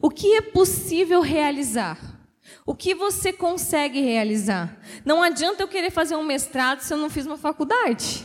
O 0.00 0.10
que 0.10 0.36
é 0.36 0.40
possível 0.40 1.20
realizar? 1.20 1.98
O 2.64 2.74
que 2.74 2.94
você 2.94 3.32
consegue 3.32 4.00
realizar? 4.00 4.78
Não 5.04 5.22
adianta 5.22 5.62
eu 5.62 5.68
querer 5.68 5.90
fazer 5.90 6.16
um 6.16 6.22
mestrado 6.22 6.80
se 6.80 6.92
eu 6.92 6.98
não 6.98 7.10
fiz 7.10 7.26
uma 7.26 7.36
faculdade. 7.36 8.24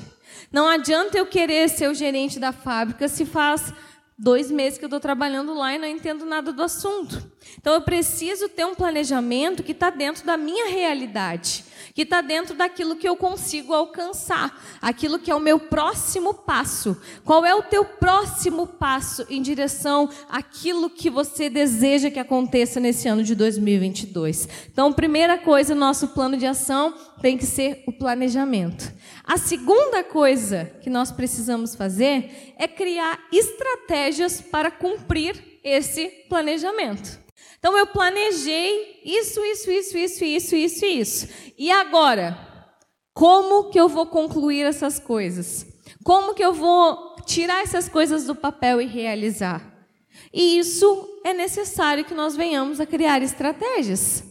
Não 0.51 0.67
adianta 0.67 1.17
eu 1.17 1.25
querer 1.25 1.67
ser 1.69 1.89
o 1.89 1.93
gerente 1.93 2.39
da 2.39 2.51
fábrica 2.51 3.07
se 3.07 3.25
faz 3.25 3.73
dois 4.17 4.49
meses 4.49 4.77
que 4.77 4.85
eu 4.85 4.87
estou 4.87 4.99
trabalhando 4.99 5.53
lá 5.53 5.75
e 5.75 5.77
não 5.77 5.87
entendo 5.87 6.25
nada 6.25 6.53
do 6.53 6.63
assunto. 6.63 7.31
Então 7.57 7.73
eu 7.73 7.81
preciso 7.81 8.49
ter 8.49 8.65
um 8.65 8.75
planejamento 8.75 9.63
que 9.63 9.71
está 9.71 9.89
dentro 9.89 10.25
da 10.25 10.37
minha 10.37 10.69
realidade 10.69 11.65
que 11.97 12.03
está 12.03 12.21
dentro 12.21 12.53
daquilo 12.53 12.95
que 12.95 13.09
eu 13.09 13.15
consigo 13.15 13.73
alcançar, 13.73 14.63
aquilo 14.79 15.17
que 15.17 15.31
é 15.31 15.35
o 15.35 15.39
meu 15.39 15.59
próximo 15.59 16.31
passo. 16.31 16.95
Qual 17.25 17.43
é 17.43 17.55
o 17.55 17.63
teu 17.63 17.83
próximo 17.83 18.67
passo 18.67 19.25
em 19.27 19.41
direção 19.41 20.07
àquilo 20.29 20.91
que 20.91 21.09
você 21.09 21.49
deseja 21.49 22.11
que 22.11 22.19
aconteça 22.19 22.79
nesse 22.79 23.07
ano 23.07 23.23
de 23.23 23.33
2022? 23.33 24.47
Então, 24.71 24.93
primeira 24.93 25.39
coisa, 25.39 25.73
nosso 25.73 26.09
plano 26.09 26.37
de 26.37 26.45
ação 26.45 26.93
tem 27.19 27.35
que 27.35 27.47
ser 27.47 27.83
o 27.87 27.91
planejamento. 27.91 28.93
A 29.23 29.37
segunda 29.37 30.03
coisa 30.03 30.71
que 30.83 30.91
nós 30.91 31.11
precisamos 31.11 31.73
fazer 31.73 32.53
é 32.59 32.67
criar 32.67 33.19
estratégias 33.33 34.39
para 34.39 34.69
cumprir 34.69 35.59
esse 35.63 36.07
planejamento. 36.29 37.25
Então 37.59 37.77
eu 37.77 37.87
planejei 37.87 39.01
isso, 39.03 39.43
isso, 39.43 39.71
isso, 39.71 39.97
isso, 39.97 40.23
isso, 40.25 40.55
isso, 40.55 40.85
isso. 40.85 41.53
E 41.57 41.71
agora, 41.71 42.37
como 43.13 43.69
que 43.69 43.79
eu 43.79 43.89
vou 43.89 44.05
concluir 44.05 44.63
essas 44.63 44.99
coisas? 44.99 45.65
Como 46.03 46.33
que 46.33 46.43
eu 46.43 46.53
vou 46.53 47.15
tirar 47.25 47.63
essas 47.63 47.89
coisas 47.89 48.25
do 48.25 48.35
papel 48.35 48.79
e 48.79 48.85
realizar? 48.85 49.75
E 50.31 50.59
isso 50.59 51.19
é 51.25 51.33
necessário 51.33 52.05
que 52.05 52.13
nós 52.13 52.35
venhamos 52.35 52.79
a 52.79 52.85
criar 52.85 53.21
estratégias. 53.21 54.23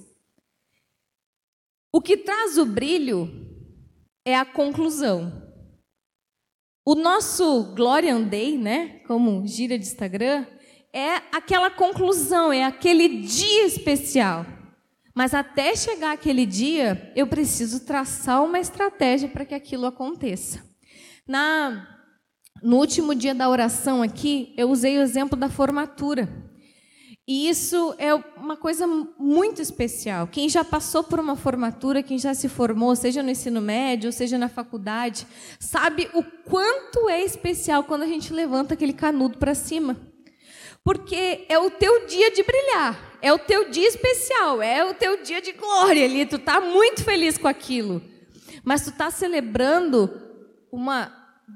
O 1.92 2.00
que 2.00 2.16
traz 2.16 2.58
o 2.58 2.66
brilho 2.66 3.30
é 4.24 4.36
a 4.36 4.44
conclusão. 4.44 5.42
O 6.84 6.94
nosso 6.94 7.74
Glorian 7.74 8.22
Day, 8.22 8.56
né, 8.56 9.00
como 9.06 9.46
gira 9.46 9.78
de 9.78 9.86
Instagram, 9.86 10.46
é 10.96 11.20
aquela 11.30 11.68
conclusão, 11.68 12.50
é 12.50 12.64
aquele 12.64 13.20
dia 13.20 13.66
especial. 13.66 14.46
Mas 15.14 15.34
até 15.34 15.76
chegar 15.76 16.12
aquele 16.12 16.46
dia, 16.46 17.12
eu 17.14 17.26
preciso 17.26 17.80
traçar 17.80 18.42
uma 18.42 18.58
estratégia 18.58 19.28
para 19.28 19.44
que 19.44 19.54
aquilo 19.54 19.84
aconteça. 19.84 20.64
Na 21.28 21.92
no 22.62 22.78
último 22.78 23.14
dia 23.14 23.34
da 23.34 23.50
oração 23.50 24.02
aqui, 24.02 24.54
eu 24.56 24.70
usei 24.70 24.96
o 24.96 25.02
exemplo 25.02 25.38
da 25.38 25.50
formatura. 25.50 26.26
E 27.28 27.46
isso 27.46 27.94
é 27.98 28.14
uma 28.14 28.56
coisa 28.56 28.86
muito 28.86 29.60
especial. 29.60 30.26
Quem 30.26 30.48
já 30.48 30.64
passou 30.64 31.04
por 31.04 31.20
uma 31.20 31.36
formatura, 31.36 32.02
quem 32.02 32.18
já 32.18 32.32
se 32.32 32.48
formou, 32.48 32.96
seja 32.96 33.22
no 33.22 33.30
ensino 33.30 33.60
médio, 33.60 34.10
seja 34.10 34.38
na 34.38 34.48
faculdade, 34.48 35.26
sabe 35.60 36.08
o 36.14 36.22
quanto 36.22 37.10
é 37.10 37.22
especial 37.22 37.84
quando 37.84 38.02
a 38.02 38.06
gente 38.06 38.32
levanta 38.32 38.72
aquele 38.72 38.94
canudo 38.94 39.36
para 39.36 39.54
cima 39.54 40.15
porque 40.86 41.44
é 41.48 41.58
o 41.58 41.68
teu 41.68 42.06
dia 42.06 42.30
de 42.30 42.44
brilhar, 42.44 43.18
é 43.20 43.32
o 43.32 43.38
teu 43.40 43.68
dia 43.68 43.88
especial, 43.88 44.62
é 44.62 44.84
o 44.84 44.94
teu 44.94 45.20
dia 45.20 45.42
de 45.42 45.50
glória 45.50 46.04
ali, 46.04 46.24
tu 46.24 46.38
tá 46.38 46.60
muito 46.60 47.02
feliz 47.02 47.36
com 47.36 47.48
aquilo. 47.48 48.00
Mas 48.62 48.84
tu 48.84 48.92
tá 48.92 49.10
celebrando 49.10 50.08
uma 50.70 51.12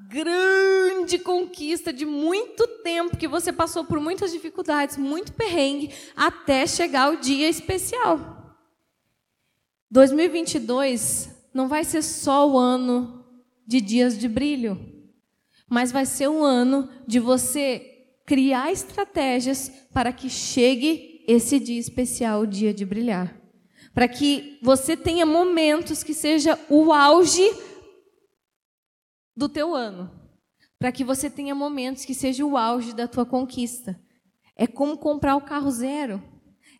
grande 0.08 1.16
conquista 1.16 1.92
de 1.92 2.04
muito 2.04 2.66
tempo 2.82 3.16
que 3.16 3.28
você 3.28 3.52
passou 3.52 3.84
por 3.84 4.00
muitas 4.00 4.32
dificuldades, 4.32 4.96
muito 4.96 5.32
perrengue 5.32 5.94
até 6.16 6.66
chegar 6.66 7.12
o 7.12 7.20
dia 7.20 7.48
especial. 7.48 8.58
2022 9.92 11.30
não 11.54 11.68
vai 11.68 11.84
ser 11.84 12.02
só 12.02 12.50
o 12.50 12.58
ano 12.58 13.24
de 13.64 13.80
dias 13.80 14.18
de 14.18 14.26
brilho, 14.26 14.76
mas 15.68 15.92
vai 15.92 16.04
ser 16.04 16.28
um 16.28 16.42
ano 16.42 16.90
de 17.06 17.20
você 17.20 17.89
criar 18.30 18.70
estratégias 18.70 19.72
para 19.92 20.12
que 20.12 20.30
chegue 20.30 21.24
esse 21.26 21.58
dia 21.58 21.80
especial, 21.80 22.42
o 22.42 22.46
dia 22.46 22.72
de 22.72 22.86
brilhar. 22.86 23.36
Para 23.92 24.06
que 24.06 24.56
você 24.62 24.96
tenha 24.96 25.26
momentos 25.26 26.04
que 26.04 26.14
seja 26.14 26.56
o 26.68 26.92
auge 26.92 27.42
do 29.36 29.48
teu 29.48 29.74
ano. 29.74 30.08
Para 30.78 30.92
que 30.92 31.02
você 31.02 31.28
tenha 31.28 31.56
momentos 31.56 32.04
que 32.04 32.14
seja 32.14 32.44
o 32.46 32.56
auge 32.56 32.94
da 32.94 33.08
tua 33.08 33.26
conquista. 33.26 34.00
É 34.54 34.64
como 34.64 34.96
comprar 34.96 35.34
o 35.34 35.40
carro 35.40 35.72
zero. 35.72 36.22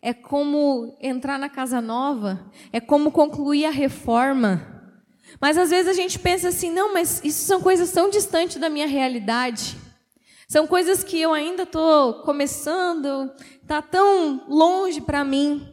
É 0.00 0.14
como 0.14 0.96
entrar 1.02 1.36
na 1.36 1.48
casa 1.48 1.80
nova. 1.80 2.48
É 2.72 2.78
como 2.78 3.10
concluir 3.10 3.64
a 3.64 3.70
reforma. 3.70 4.94
Mas 5.40 5.58
às 5.58 5.70
vezes 5.70 5.88
a 5.88 5.94
gente 5.94 6.16
pensa 6.16 6.46
assim, 6.46 6.70
não, 6.70 6.94
mas 6.94 7.20
isso 7.24 7.44
são 7.44 7.60
coisas 7.60 7.90
tão 7.90 8.08
distantes 8.08 8.58
da 8.58 8.70
minha 8.70 8.86
realidade. 8.86 9.89
São 10.50 10.66
coisas 10.66 11.04
que 11.04 11.16
eu 11.16 11.32
ainda 11.32 11.62
estou 11.62 12.22
começando, 12.22 13.32
está 13.62 13.80
tão 13.80 14.48
longe 14.48 15.00
para 15.00 15.22
mim. 15.22 15.72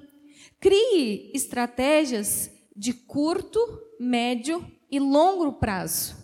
Crie 0.60 1.32
estratégias 1.34 2.52
de 2.76 2.94
curto, 2.94 3.60
médio 4.00 4.64
e 4.92 5.00
longo 5.00 5.54
prazo. 5.54 6.16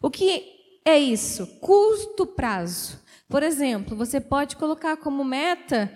O 0.00 0.10
que 0.10 0.80
é 0.82 0.98
isso? 0.98 1.46
Curto 1.60 2.24
prazo. 2.24 2.98
Por 3.28 3.42
exemplo, 3.42 3.94
você 3.94 4.18
pode 4.18 4.56
colocar 4.56 4.96
como 4.96 5.22
meta 5.22 5.92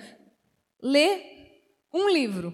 ler 0.83 1.23
um 1.91 2.11
livro. 2.11 2.53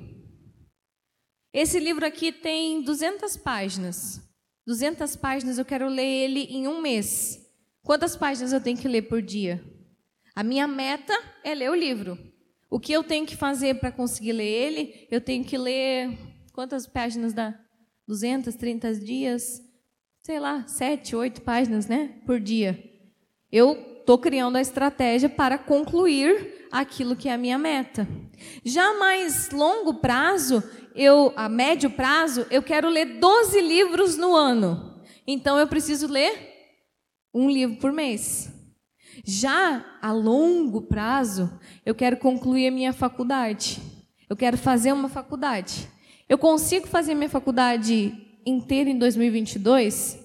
Esse 1.53 1.81
livro 1.81 2.07
aqui 2.07 2.31
tem 2.31 2.83
200 2.83 3.37
páginas. 3.39 4.21
200 4.65 5.17
páginas, 5.17 5.59
eu 5.59 5.65
quero 5.65 5.89
ler 5.89 6.07
ele 6.07 6.43
em 6.43 6.69
um 6.69 6.81
mês. 6.81 7.50
Quantas 7.83 8.17
páginas 8.17 8.53
eu 8.53 8.61
tenho 8.61 8.77
que 8.77 8.89
ler 8.89 9.03
por 9.03 9.23
dia? 9.23 9.63
A 10.35 10.43
minha 10.43 10.67
meta 10.67 11.13
é 11.43 11.55
ler 11.55 11.71
o 11.71 11.75
livro. 11.75 12.19
O 12.71 12.79
que 12.79 12.93
eu 12.93 13.03
tenho 13.03 13.27
que 13.27 13.37
fazer 13.37 13.81
para 13.81 13.91
conseguir 13.91 14.33
ler 14.33 14.47
ele? 14.47 15.09
Eu 15.11 15.21
tenho 15.21 15.45
que 15.45 15.59
ler 15.59 16.17
quantas 16.53 16.87
páginas 16.87 17.33
dá? 17.33 17.59
230 18.07 18.95
dias? 18.95 19.61
Sei 20.23 20.39
lá, 20.39 20.67
7, 20.69 21.17
8 21.17 21.41
páginas, 21.43 21.87
né? 21.87 22.21
Por 22.27 22.39
dia. 22.39 22.79
Eu 23.51 23.73
estou 24.01 24.19
criando 24.19 24.57
a 24.57 24.61
estratégia 24.61 25.29
para 25.29 25.59
concluir 25.59 26.67
aquilo 26.71 27.17
que 27.17 27.29
é 27.29 27.33
a 27.33 27.39
minha 27.39 27.59
meta. 27.59 28.07
Já 28.65 28.99
mais 28.99 29.51
longo 29.51 29.95
prazo, 29.95 30.63
eu, 30.95 31.33
a 31.35 31.49
médio 31.49 31.91
prazo, 31.91 32.47
eu 32.51 32.63
quero 32.63 32.89
ler 32.89 33.19
12 33.19 33.61
livros 33.61 34.17
no 34.17 34.37
ano. 34.37 35.03
Então 35.27 35.59
eu 35.59 35.67
preciso 35.67 36.07
ler 36.07 36.50
um 37.33 37.51
livro 37.51 37.77
por 37.77 37.93
mês. 37.93 38.53
Já 39.25 39.85
a 40.01 40.13
longo 40.13 40.83
prazo, 40.83 41.51
eu 41.85 41.95
quero 41.95 42.17
concluir 42.17 42.69
a 42.69 42.71
minha 42.71 42.93
faculdade. 42.93 43.81
Eu 44.29 44.37
quero 44.37 44.57
fazer 44.57 44.93
uma 44.93 45.09
faculdade. 45.09 45.89
Eu 46.29 46.39
consigo 46.39 46.87
fazer 46.87 47.15
minha 47.15 47.29
faculdade 47.29 48.15
inteira 48.47 48.89
em 48.89 48.99
2022? 48.99 50.19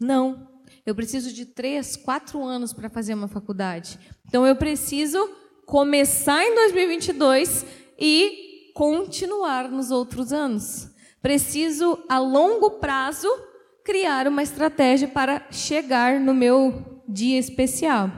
Não. 0.00 0.48
Eu 0.86 0.94
preciso 0.94 1.32
de 1.32 1.44
três, 1.44 1.96
quatro 1.96 2.42
anos 2.42 2.72
para 2.72 2.88
fazer 2.88 3.12
uma 3.12 3.28
faculdade. 3.28 3.98
Então 4.26 4.46
eu 4.46 4.56
preciso 4.56 5.18
começar 5.66 6.42
em 6.42 6.54
2022 6.54 7.66
e 7.98 8.72
continuar 8.74 9.68
nos 9.68 9.90
outros 9.90 10.32
anos. 10.32 10.88
Preciso, 11.20 12.02
a 12.08 12.18
longo 12.18 12.78
prazo, 12.78 13.28
criar 13.88 14.28
uma 14.28 14.42
estratégia 14.42 15.08
para 15.08 15.50
chegar 15.50 16.20
no 16.20 16.34
meu 16.34 17.02
dia 17.08 17.38
especial. 17.38 18.12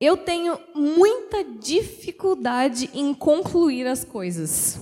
Eu 0.00 0.16
tenho 0.16 0.58
muita 0.74 1.44
dificuldade 1.44 2.88
em 2.94 3.12
concluir 3.12 3.86
as 3.86 4.02
coisas. 4.02 4.80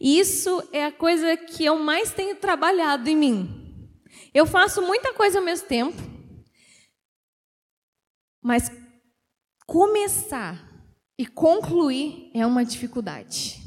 Isso 0.00 0.68
é 0.72 0.84
a 0.84 0.90
coisa 0.90 1.36
que 1.36 1.64
eu 1.64 1.78
mais 1.78 2.12
tenho 2.12 2.34
trabalhado 2.34 3.08
em 3.08 3.14
mim. 3.14 3.88
Eu 4.34 4.46
faço 4.46 4.82
muita 4.82 5.14
coisa 5.14 5.38
ao 5.38 5.44
mesmo 5.44 5.68
tempo, 5.68 6.02
mas 8.42 8.68
começar 9.64 10.60
e 11.16 11.24
concluir 11.24 12.32
é 12.34 12.44
uma 12.44 12.64
dificuldade. 12.64 13.62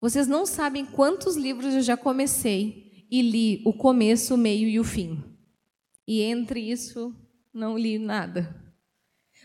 Vocês 0.00 0.26
não 0.26 0.46
sabem 0.46 0.86
quantos 0.86 1.36
livros 1.36 1.74
eu 1.74 1.82
já 1.82 1.94
comecei 1.94 2.83
e 3.10 3.22
li 3.22 3.62
o 3.64 3.72
começo, 3.72 4.34
o 4.34 4.38
meio 4.38 4.68
e 4.68 4.78
o 4.80 4.84
fim. 4.84 5.22
E 6.06 6.20
entre 6.20 6.60
isso, 6.60 7.14
não 7.52 7.78
li 7.78 7.98
nada. 7.98 8.62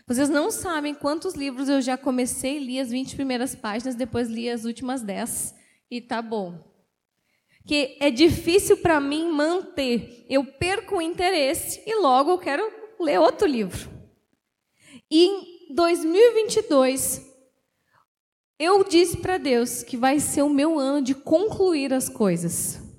Vocês 0.06 0.28
não 0.28 0.50
sabem 0.50 0.94
quantos 0.94 1.34
livros 1.34 1.68
eu 1.68 1.80
já 1.80 1.96
comecei, 1.96 2.58
li 2.58 2.80
as 2.80 2.90
20 2.90 3.14
primeiras 3.14 3.54
páginas, 3.54 3.94
depois 3.94 4.28
li 4.28 4.50
as 4.50 4.64
últimas 4.64 5.02
10 5.02 5.54
e 5.90 6.00
tá 6.00 6.20
bom. 6.20 6.68
Que 7.64 7.96
é 8.00 8.10
difícil 8.10 8.78
para 8.78 9.00
mim 9.00 9.30
manter. 9.30 10.26
Eu 10.28 10.44
perco 10.44 10.96
o 10.96 11.02
interesse 11.02 11.82
e 11.86 11.94
logo 11.94 12.30
eu 12.30 12.38
quero 12.38 12.62
ler 12.98 13.20
outro 13.20 13.46
livro. 13.46 13.88
E 15.10 15.26
em 15.26 15.74
2022, 15.74 17.24
eu 18.58 18.82
disse 18.82 19.16
para 19.16 19.38
Deus 19.38 19.82
que 19.82 19.96
vai 19.96 20.18
ser 20.18 20.42
o 20.42 20.50
meu 20.50 20.78
ano 20.78 21.02
de 21.02 21.14
concluir 21.14 21.94
as 21.94 22.08
coisas. 22.08 22.89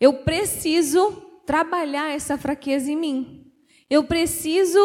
Eu 0.00 0.22
preciso 0.24 1.10
trabalhar 1.46 2.10
essa 2.10 2.36
fraqueza 2.36 2.90
em 2.90 2.96
mim. 2.96 3.52
Eu 3.88 4.04
preciso 4.04 4.78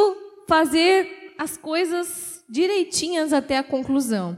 fazer 0.47 1.34
as 1.38 1.58
coisas 1.58 2.43
direitinhas 2.49 3.34
até 3.34 3.58
a 3.58 3.63
conclusão. 3.63 4.38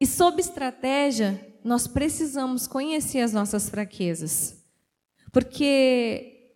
E 0.00 0.06
sob 0.06 0.40
estratégia, 0.40 1.56
nós 1.64 1.86
precisamos 1.86 2.66
conhecer 2.66 3.20
as 3.20 3.32
nossas 3.32 3.68
fraquezas. 3.68 4.64
Porque 5.32 6.54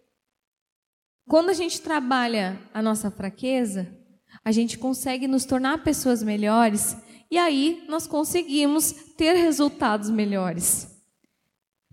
quando 1.27 1.51
a 1.51 1.55
gente 1.55 1.81
trabalha 1.81 2.61
a 2.75 2.83
nossa 2.83 3.11
fraqueza, 3.11 3.97
a 4.45 4.53
gente 4.53 4.79
consegue 4.79 5.27
nos 5.27 5.45
tornar 5.45 5.83
pessoas 5.83 6.23
melhores 6.23 6.97
e 7.31 7.38
aí 7.38 7.85
nós 7.88 8.07
conseguimos 8.07 8.93
ter 9.17 9.33
resultados 9.35 10.11
melhores. 10.11 10.92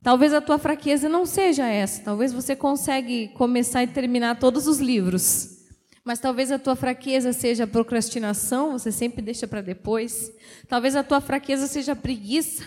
Talvez 0.02 0.34
a 0.34 0.40
tua 0.40 0.58
fraqueza 0.58 1.10
não 1.10 1.26
seja 1.26 1.68
essa, 1.68 2.04
talvez 2.04 2.32
você 2.32 2.56
consegue 2.56 3.30
começar 3.30 3.84
e 3.84 3.88
terminar 3.88 4.40
todos 4.40 4.66
os 4.66 4.80
livros. 4.80 5.60
Mas 6.06 6.20
talvez 6.20 6.52
a 6.52 6.58
tua 6.58 6.76
fraqueza 6.76 7.34
seja 7.34 7.68
procrastinação, 7.68 8.72
você 8.72 8.92
sempre 8.92 9.22
deixa 9.22 9.48
para 9.48 9.62
depois. 9.62 10.32
Talvez 10.68 10.96
a 10.96 11.04
tua 11.04 11.20
fraqueza 11.22 11.68
seja 11.68 11.96
preguiça. 11.96 12.64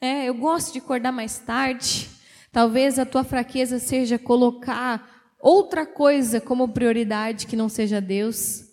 É, 0.00 0.26
eu 0.26 0.34
gosto 0.34 0.72
de 0.72 0.78
acordar 0.78 1.12
mais 1.12 1.38
tarde. 1.38 2.08
Talvez 2.52 2.98
a 2.98 3.04
tua 3.04 3.24
fraqueza 3.24 3.78
seja 3.78 4.18
colocar 4.18 5.34
outra 5.40 5.84
coisa 5.84 6.40
como 6.40 6.68
prioridade 6.68 7.46
que 7.46 7.56
não 7.56 7.68
seja 7.68 8.00
Deus. 8.00 8.64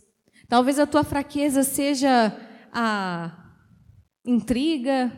Talvez 0.48 0.80
a 0.80 0.86
tua 0.86 1.04
fraqueza 1.04 1.64
seja 1.64 2.32
a 2.72 3.32
intriga. 4.24 5.12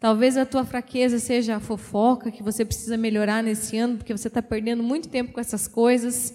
Talvez 0.00 0.38
a 0.38 0.46
tua 0.46 0.64
fraqueza 0.64 1.18
seja 1.18 1.56
a 1.56 1.60
fofoca 1.60 2.30
que 2.30 2.42
você 2.42 2.64
precisa 2.64 2.96
melhorar 2.96 3.42
nesse 3.42 3.76
ano, 3.76 3.98
porque 3.98 4.16
você 4.16 4.28
está 4.28 4.40
perdendo 4.40 4.82
muito 4.82 5.10
tempo 5.10 5.30
com 5.30 5.40
essas 5.40 5.68
coisas. 5.68 6.34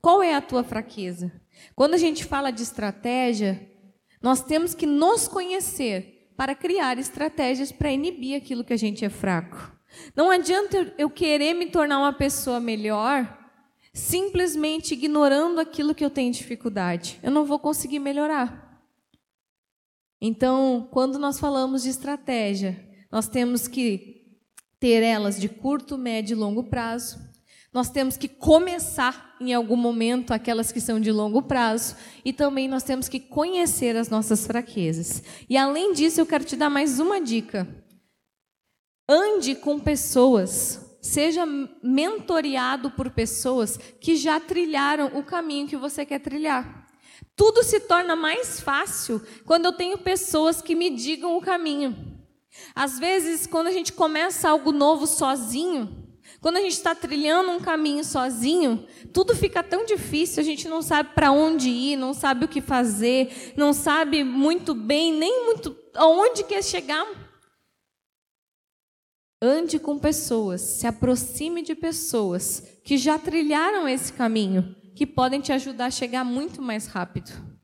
Qual 0.00 0.22
é 0.22 0.34
a 0.34 0.40
tua 0.40 0.62
fraqueza? 0.62 1.32
Quando 1.74 1.94
a 1.94 1.98
gente 1.98 2.24
fala 2.24 2.52
de 2.52 2.62
estratégia, 2.62 3.68
nós 4.22 4.42
temos 4.42 4.74
que 4.74 4.86
nos 4.86 5.26
conhecer 5.26 6.30
para 6.36 6.54
criar 6.54 6.96
estratégias 6.98 7.72
para 7.72 7.90
inibir 7.90 8.36
aquilo 8.36 8.64
que 8.64 8.72
a 8.72 8.78
gente 8.78 9.04
é 9.04 9.08
fraco. 9.08 9.72
Não 10.14 10.30
adianta 10.30 10.94
eu 10.96 11.10
querer 11.10 11.52
me 11.54 11.66
tornar 11.66 11.98
uma 11.98 12.12
pessoa 12.12 12.60
melhor 12.60 13.42
simplesmente 13.92 14.94
ignorando 14.94 15.60
aquilo 15.60 15.94
que 15.94 16.04
eu 16.04 16.10
tenho 16.10 16.32
dificuldade. 16.32 17.18
Eu 17.22 17.30
não 17.30 17.44
vou 17.44 17.58
conseguir 17.58 18.00
melhorar. 18.00 18.63
Então, 20.26 20.88
quando 20.90 21.18
nós 21.18 21.38
falamos 21.38 21.82
de 21.82 21.90
estratégia, 21.90 22.82
nós 23.12 23.28
temos 23.28 23.68
que 23.68 24.24
ter 24.80 25.02
elas 25.02 25.38
de 25.38 25.50
curto, 25.50 25.98
médio 25.98 26.32
e 26.32 26.40
longo 26.40 26.64
prazo. 26.64 27.18
Nós 27.70 27.90
temos 27.90 28.16
que 28.16 28.26
começar 28.26 29.36
em 29.38 29.52
algum 29.52 29.76
momento 29.76 30.32
aquelas 30.32 30.72
que 30.72 30.80
são 30.80 30.98
de 30.98 31.12
longo 31.12 31.42
prazo 31.42 31.94
e 32.24 32.32
também 32.32 32.68
nós 32.68 32.82
temos 32.82 33.06
que 33.06 33.20
conhecer 33.20 33.98
as 33.98 34.08
nossas 34.08 34.46
fraquezas. 34.46 35.22
E 35.46 35.58
além 35.58 35.92
disso, 35.92 36.22
eu 36.22 36.26
quero 36.26 36.42
te 36.42 36.56
dar 36.56 36.70
mais 36.70 36.98
uma 36.98 37.20
dica. 37.20 37.68
Ande 39.06 39.54
com 39.54 39.78
pessoas, 39.78 40.96
seja 41.02 41.44
mentoreado 41.82 42.90
por 42.92 43.10
pessoas 43.10 43.76
que 44.00 44.16
já 44.16 44.40
trilharam 44.40 45.18
o 45.18 45.22
caminho 45.22 45.68
que 45.68 45.76
você 45.76 46.06
quer 46.06 46.20
trilhar. 46.20 46.83
Tudo 47.36 47.62
se 47.64 47.80
torna 47.80 48.14
mais 48.14 48.60
fácil 48.60 49.20
quando 49.44 49.66
eu 49.66 49.72
tenho 49.72 49.98
pessoas 49.98 50.62
que 50.62 50.74
me 50.74 50.90
digam 50.90 51.36
o 51.36 51.40
caminho. 51.40 52.14
Às 52.74 52.98
vezes, 52.98 53.46
quando 53.46 53.66
a 53.66 53.72
gente 53.72 53.92
começa 53.92 54.48
algo 54.48 54.70
novo 54.70 55.06
sozinho, 55.06 56.04
quando 56.40 56.58
a 56.58 56.60
gente 56.60 56.72
está 56.72 56.94
trilhando 56.94 57.50
um 57.50 57.58
caminho 57.58 58.04
sozinho, 58.04 58.86
tudo 59.12 59.34
fica 59.34 59.62
tão 59.62 59.84
difícil, 59.84 60.40
a 60.40 60.44
gente 60.44 60.68
não 60.68 60.82
sabe 60.82 61.14
para 61.14 61.32
onde 61.32 61.68
ir, 61.68 61.96
não 61.96 62.14
sabe 62.14 62.44
o 62.44 62.48
que 62.48 62.60
fazer, 62.60 63.54
não 63.56 63.72
sabe 63.72 64.22
muito 64.22 64.74
bem, 64.74 65.12
nem 65.12 65.46
muito 65.46 65.76
aonde 65.94 66.44
quer 66.44 66.62
chegar. 66.62 67.06
Ande 69.42 69.78
com 69.78 69.98
pessoas, 69.98 70.60
se 70.60 70.86
aproxime 70.86 71.62
de 71.62 71.74
pessoas 71.74 72.62
que 72.84 72.96
já 72.96 73.18
trilharam 73.18 73.88
esse 73.88 74.12
caminho, 74.12 74.74
que 74.94 75.06
podem 75.06 75.40
te 75.40 75.52
ajudar 75.52 75.86
a 75.86 75.90
chegar 75.90 76.24
muito 76.24 76.62
mais 76.62 76.86
rápido 76.86 77.54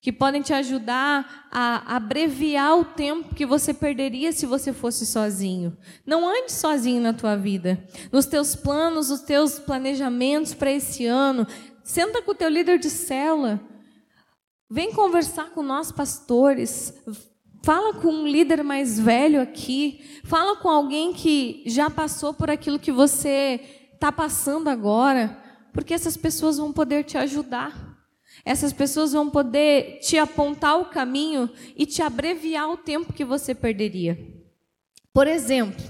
que 0.00 0.12
podem 0.12 0.42
te 0.42 0.52
ajudar 0.52 1.48
a 1.50 1.96
abreviar 1.96 2.78
o 2.78 2.84
tempo 2.84 3.34
que 3.34 3.44
você 3.44 3.74
perderia 3.74 4.30
se 4.30 4.46
você 4.46 4.72
fosse 4.72 5.04
sozinho. 5.04 5.76
Não 6.06 6.28
ande 6.28 6.52
sozinho 6.52 7.02
na 7.02 7.12
tua 7.12 7.36
vida. 7.36 7.84
Nos 8.12 8.26
teus 8.26 8.54
planos, 8.54 9.10
os 9.10 9.20
teus 9.22 9.58
planejamentos 9.58 10.54
para 10.54 10.70
esse 10.70 11.04
ano, 11.04 11.46
senta 11.82 12.22
com 12.22 12.30
o 12.30 12.34
teu 12.34 12.48
líder 12.48 12.78
de 12.78 12.88
célula. 12.88 13.60
Vem 14.70 14.92
conversar 14.92 15.50
com 15.50 15.62
nós 15.62 15.90
pastores. 15.90 16.94
Fala 17.64 17.94
com 17.94 18.08
um 18.08 18.26
líder 18.26 18.62
mais 18.62 19.00
velho 19.00 19.42
aqui. 19.42 20.00
Fala 20.22 20.56
com 20.56 20.68
alguém 20.68 21.12
que 21.12 21.64
já 21.66 21.90
passou 21.90 22.32
por 22.32 22.48
aquilo 22.48 22.78
que 22.78 22.92
você 22.92 23.60
está 23.94 24.12
passando 24.12 24.68
agora, 24.68 25.36
porque 25.72 25.94
essas 25.94 26.16
pessoas 26.16 26.58
vão 26.58 26.72
poder 26.72 27.04
te 27.04 27.16
ajudar. 27.18 27.96
Essas 28.44 28.72
pessoas 28.72 29.12
vão 29.12 29.28
poder 29.28 30.00
te 30.00 30.16
apontar 30.16 30.80
o 30.80 30.86
caminho 30.86 31.50
e 31.76 31.84
te 31.84 32.02
abreviar 32.02 32.70
o 32.70 32.76
tempo 32.76 33.12
que 33.12 33.24
você 33.24 33.54
perderia. 33.54 34.18
Por 35.12 35.26
exemplo, 35.26 35.82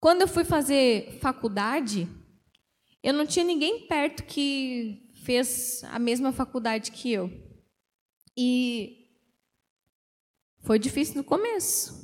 quando 0.00 0.22
eu 0.22 0.28
fui 0.28 0.44
fazer 0.44 1.18
faculdade, 1.20 2.08
eu 3.02 3.14
não 3.14 3.26
tinha 3.26 3.44
ninguém 3.44 3.86
perto 3.86 4.24
que 4.24 5.10
fez 5.24 5.82
a 5.84 5.98
mesma 5.98 6.32
faculdade 6.32 6.90
que 6.90 7.10
eu. 7.12 7.30
E 8.36 9.08
foi 10.60 10.78
difícil 10.78 11.16
no 11.16 11.24
começo. 11.24 12.03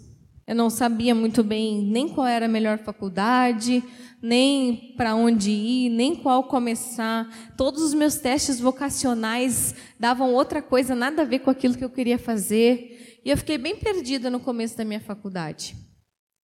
Eu 0.51 0.57
não 0.57 0.69
sabia 0.69 1.15
muito 1.15 1.45
bem 1.45 1.81
nem 1.81 2.09
qual 2.09 2.27
era 2.27 2.47
a 2.47 2.49
melhor 2.49 2.79
faculdade, 2.79 3.85
nem 4.21 4.97
para 4.97 5.15
onde 5.15 5.49
ir, 5.49 5.91
nem 5.91 6.17
qual 6.17 6.43
começar. 6.43 7.55
Todos 7.57 7.81
os 7.81 7.95
meus 7.95 8.17
testes 8.17 8.59
vocacionais 8.59 9.77
davam 9.97 10.35
outra 10.35 10.61
coisa, 10.61 10.93
nada 10.93 11.23
a 11.23 11.25
ver 11.25 11.39
com 11.39 11.51
aquilo 11.51 11.77
que 11.77 11.85
eu 11.85 11.89
queria 11.89 12.19
fazer. 12.19 13.21
E 13.25 13.31
eu 13.31 13.37
fiquei 13.37 13.59
bem 13.59 13.77
perdida 13.77 14.29
no 14.29 14.41
começo 14.41 14.77
da 14.77 14.85
minha 14.85 14.99
faculdade. 14.99 15.77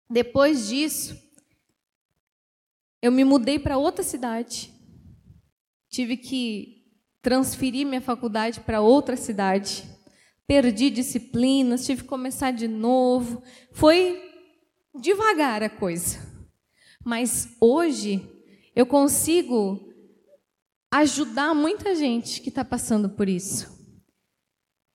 Depois 0.09 0.67
disso, 0.67 1.17
eu 3.01 3.09
me 3.09 3.23
mudei 3.23 3.57
para 3.57 3.77
outra 3.77 4.03
cidade. 4.03 4.69
Tive 5.89 6.17
que 6.17 6.83
transferir 7.21 7.87
minha 7.87 8.01
faculdade 8.01 8.59
para 8.59 8.81
outra 8.81 9.15
cidade 9.15 9.92
perdi 10.47 10.89
disciplinas, 10.89 11.85
tive 11.85 12.03
que 12.03 12.07
começar 12.07 12.51
de 12.51 12.67
novo. 12.67 13.41
Foi 13.71 14.21
devagar 14.99 15.63
a 15.63 15.69
coisa. 15.69 16.19
Mas 17.03 17.55
hoje 17.59 18.21
eu 18.75 18.85
consigo 18.85 19.79
ajudar 20.91 21.53
muita 21.53 21.95
gente 21.95 22.41
que 22.41 22.49
está 22.49 22.63
passando 22.63 23.09
por 23.09 23.27
isso. 23.27 23.73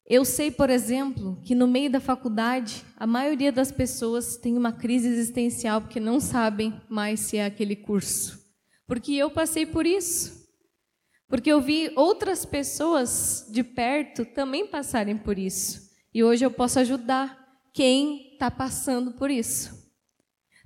Eu 0.06 0.24
sei, 0.24 0.50
por 0.50 0.70
exemplo, 0.70 1.38
que 1.44 1.54
no 1.54 1.66
meio 1.66 1.90
da 1.90 2.00
faculdade, 2.00 2.82
a 2.96 3.06
maioria 3.06 3.52
das 3.52 3.70
pessoas 3.70 4.38
tem 4.38 4.56
uma 4.56 4.72
crise 4.72 5.06
existencial 5.06 5.82
porque 5.82 6.00
não 6.00 6.18
sabem 6.18 6.80
mais 6.88 7.20
se 7.20 7.36
é 7.36 7.44
aquele 7.44 7.76
curso. 7.76 8.42
Porque 8.86 9.12
eu 9.12 9.30
passei 9.30 9.66
por 9.66 9.84
isso. 9.84 10.37
Porque 11.28 11.52
eu 11.52 11.60
vi 11.60 11.92
outras 11.94 12.46
pessoas 12.46 13.46
de 13.50 13.62
perto 13.62 14.24
também 14.24 14.66
passarem 14.66 15.16
por 15.16 15.38
isso. 15.38 15.90
E 16.12 16.24
hoje 16.24 16.44
eu 16.44 16.50
posso 16.50 16.78
ajudar 16.78 17.38
quem 17.74 18.32
está 18.32 18.50
passando 18.50 19.12
por 19.12 19.30
isso. 19.30 19.76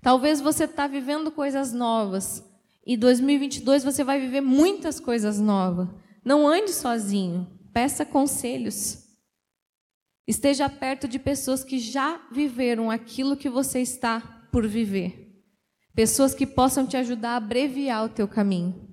Talvez 0.01 0.40
você 0.40 0.64
está 0.64 0.87
vivendo 0.87 1.33
coisas 1.33 1.72
novas 1.72 2.44
e 2.87 2.96
2022 2.96 3.83
você 3.83 4.05
vai 4.05 4.20
viver 4.20 4.40
muitas 4.40 5.01
coisas 5.01 5.40
novas. 5.40 5.88
Não 6.25 6.46
ande 6.46 6.72
sozinho, 6.72 7.46
peça 7.72 8.05
conselhos. 8.05 9.03
Esteja 10.27 10.68
perto 10.68 11.09
de 11.09 11.18
pessoas 11.18 11.64
que 11.64 11.79
já 11.81 12.20
viveram 12.31 12.90
aquilo 12.90 13.37
que 13.37 13.51
você 13.51 13.81
está 13.81 14.20
por 14.53 14.66
viver. 14.66 15.42
Pessoas 15.94 16.35
que 16.35 16.46
possam 16.46 16.87
te 16.87 16.96
ajudar 16.96 17.31
a 17.31 17.37
abreviar 17.37 18.05
o 18.05 18.09
teu 18.09 18.29
caminho. 18.29 18.88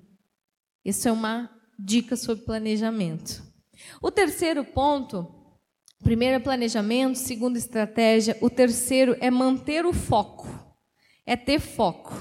Isso 0.84 1.08
é 1.08 1.12
uma 1.12 1.59
dica 1.84 2.16
sobre 2.16 2.44
planejamento. 2.44 3.42
O 4.02 4.10
terceiro 4.10 4.64
ponto, 4.64 5.26
primeiro 6.02 6.36
é 6.36 6.38
planejamento, 6.38 7.16
segundo 7.18 7.56
estratégia, 7.56 8.36
o 8.40 8.50
terceiro 8.50 9.16
é 9.20 9.30
manter 9.30 9.86
o 9.86 9.92
foco. 9.92 10.48
É 11.26 11.36
ter 11.36 11.60
foco. 11.60 12.12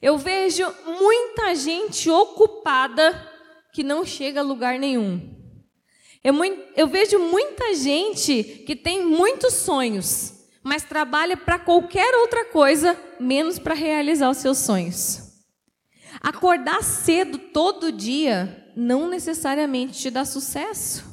Eu 0.00 0.16
vejo 0.18 0.64
muita 0.86 1.54
gente 1.54 2.08
ocupada 2.10 3.30
que 3.72 3.82
não 3.82 4.04
chega 4.04 4.40
a 4.40 4.44
lugar 4.44 4.78
nenhum. 4.78 5.34
Eu, 6.22 6.34
eu 6.76 6.86
vejo 6.86 7.18
muita 7.18 7.74
gente 7.74 8.42
que 8.66 8.76
tem 8.76 9.04
muitos 9.04 9.54
sonhos, 9.54 10.46
mas 10.62 10.84
trabalha 10.84 11.36
para 11.36 11.58
qualquer 11.58 12.14
outra 12.14 12.46
coisa, 12.46 12.98
menos 13.20 13.58
para 13.58 13.74
realizar 13.74 14.30
os 14.30 14.38
seus 14.38 14.58
sonhos. 14.58 15.20
Acordar 16.20 16.82
cedo 16.82 17.36
todo 17.38 17.92
dia 17.92 18.63
não 18.76 19.08
necessariamente 19.08 19.98
te 19.98 20.10
dá 20.10 20.24
sucesso. 20.24 21.04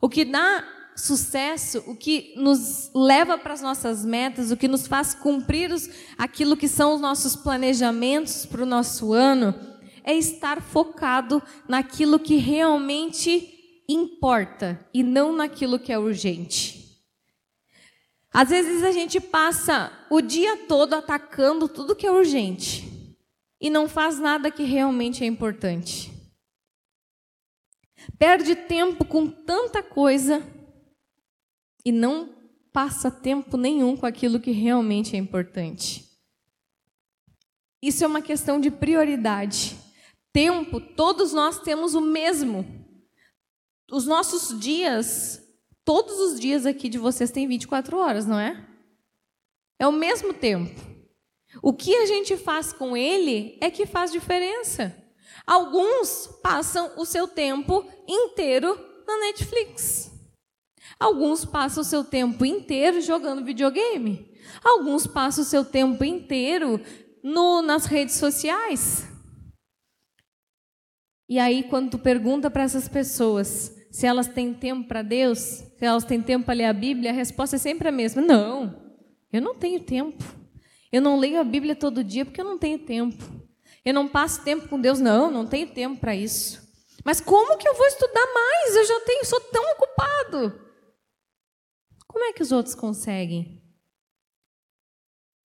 O 0.00 0.08
que 0.08 0.24
dá 0.24 0.64
sucesso, 0.98 1.82
o 1.86 1.94
que 1.94 2.34
nos 2.36 2.90
leva 2.94 3.38
para 3.38 3.54
as 3.54 3.62
nossas 3.62 4.04
metas, 4.04 4.50
o 4.50 4.56
que 4.56 4.68
nos 4.68 4.86
faz 4.86 5.14
cumprir 5.14 5.72
os, 5.72 5.88
aquilo 6.16 6.56
que 6.56 6.68
são 6.68 6.94
os 6.94 7.00
nossos 7.00 7.36
planejamentos 7.36 8.44
para 8.44 8.62
o 8.62 8.66
nosso 8.66 9.12
ano, 9.12 9.54
é 10.02 10.14
estar 10.14 10.60
focado 10.60 11.42
naquilo 11.68 12.18
que 12.18 12.36
realmente 12.36 13.82
importa 13.88 14.78
e 14.92 15.02
não 15.02 15.32
naquilo 15.32 15.78
que 15.78 15.92
é 15.92 15.98
urgente. 15.98 16.78
Às 18.32 18.50
vezes 18.50 18.82
a 18.82 18.92
gente 18.92 19.20
passa 19.20 19.90
o 20.10 20.20
dia 20.20 20.56
todo 20.68 20.94
atacando 20.94 21.68
tudo 21.68 21.96
que 21.96 22.06
é 22.06 22.10
urgente 22.10 23.16
e 23.60 23.70
não 23.70 23.88
faz 23.88 24.18
nada 24.18 24.50
que 24.50 24.62
realmente 24.62 25.24
é 25.24 25.26
importante. 25.26 26.17
Perde 28.18 28.54
tempo 28.54 29.04
com 29.04 29.28
tanta 29.28 29.82
coisa 29.82 30.42
e 31.84 31.92
não 31.92 32.34
passa 32.72 33.10
tempo 33.10 33.56
nenhum 33.56 33.96
com 33.96 34.06
aquilo 34.06 34.40
que 34.40 34.50
realmente 34.50 35.16
é 35.16 35.18
importante. 35.18 36.08
Isso 37.82 38.04
é 38.04 38.06
uma 38.06 38.22
questão 38.22 38.60
de 38.60 38.70
prioridade. 38.70 39.76
Tempo, 40.32 40.80
todos 40.80 41.32
nós 41.32 41.60
temos 41.60 41.94
o 41.94 42.00
mesmo 42.00 42.78
os 43.90 44.06
nossos 44.06 44.58
dias, 44.58 45.42
todos 45.84 46.18
os 46.18 46.38
dias 46.38 46.66
aqui 46.66 46.88
de 46.88 46.98
vocês 46.98 47.30
têm 47.30 47.48
24 47.48 47.96
horas, 47.96 48.26
não 48.26 48.38
é? 48.38 48.66
É 49.78 49.86
o 49.86 49.92
mesmo 49.92 50.34
tempo. 50.34 50.78
O 51.62 51.72
que 51.72 51.94
a 51.96 52.06
gente 52.06 52.36
faz 52.36 52.72
com 52.72 52.96
ele 52.96 53.56
é 53.60 53.70
que 53.70 53.86
faz 53.86 54.12
diferença. 54.12 54.94
Alguns 55.48 56.26
passam 56.42 56.92
o 56.98 57.06
seu 57.06 57.26
tempo 57.26 57.82
inteiro 58.06 58.78
na 59.06 59.18
Netflix. 59.20 60.12
Alguns 61.00 61.46
passam 61.46 61.80
o 61.80 61.86
seu 61.86 62.04
tempo 62.04 62.44
inteiro 62.44 63.00
jogando 63.00 63.42
videogame. 63.42 64.30
Alguns 64.62 65.06
passam 65.06 65.42
o 65.42 65.46
seu 65.46 65.64
tempo 65.64 66.04
inteiro 66.04 66.78
no, 67.22 67.62
nas 67.62 67.86
redes 67.86 68.16
sociais. 68.16 69.08
E 71.26 71.38
aí, 71.38 71.62
quando 71.62 71.92
tu 71.92 71.98
pergunta 71.98 72.50
para 72.50 72.64
essas 72.64 72.86
pessoas 72.86 73.74
se 73.90 74.06
elas 74.06 74.28
têm 74.28 74.52
tempo 74.52 74.86
para 74.86 75.00
Deus, 75.00 75.38
se 75.38 75.78
elas 75.80 76.04
têm 76.04 76.20
tempo 76.20 76.44
para 76.44 76.54
ler 76.58 76.64
a 76.66 76.74
Bíblia, 76.74 77.10
a 77.10 77.14
resposta 77.14 77.56
é 77.56 77.58
sempre 77.58 77.88
a 77.88 77.92
mesma: 77.92 78.20
não, 78.20 78.92
eu 79.32 79.40
não 79.40 79.54
tenho 79.54 79.80
tempo. 79.80 80.22
Eu 80.92 81.00
não 81.00 81.18
leio 81.18 81.40
a 81.40 81.44
Bíblia 81.44 81.74
todo 81.74 82.04
dia 82.04 82.26
porque 82.26 82.42
eu 82.42 82.44
não 82.44 82.58
tenho 82.58 82.80
tempo. 82.80 83.47
Eu 83.88 83.94
não 83.94 84.06
passo 84.06 84.44
tempo 84.44 84.68
com 84.68 84.78
Deus, 84.78 85.00
não, 85.00 85.30
não 85.30 85.46
tenho 85.46 85.66
tempo 85.66 85.98
para 85.98 86.14
isso. 86.14 86.60
Mas 87.02 87.22
como 87.22 87.56
que 87.56 87.66
eu 87.66 87.74
vou 87.74 87.86
estudar 87.86 88.34
mais? 88.34 88.76
Eu 88.76 88.84
já 88.84 89.00
tenho, 89.00 89.24
sou 89.24 89.40
tão 89.40 89.64
ocupado. 89.72 90.60
Como 92.06 92.22
é 92.22 92.34
que 92.34 92.42
os 92.42 92.52
outros 92.52 92.74
conseguem? 92.74 93.62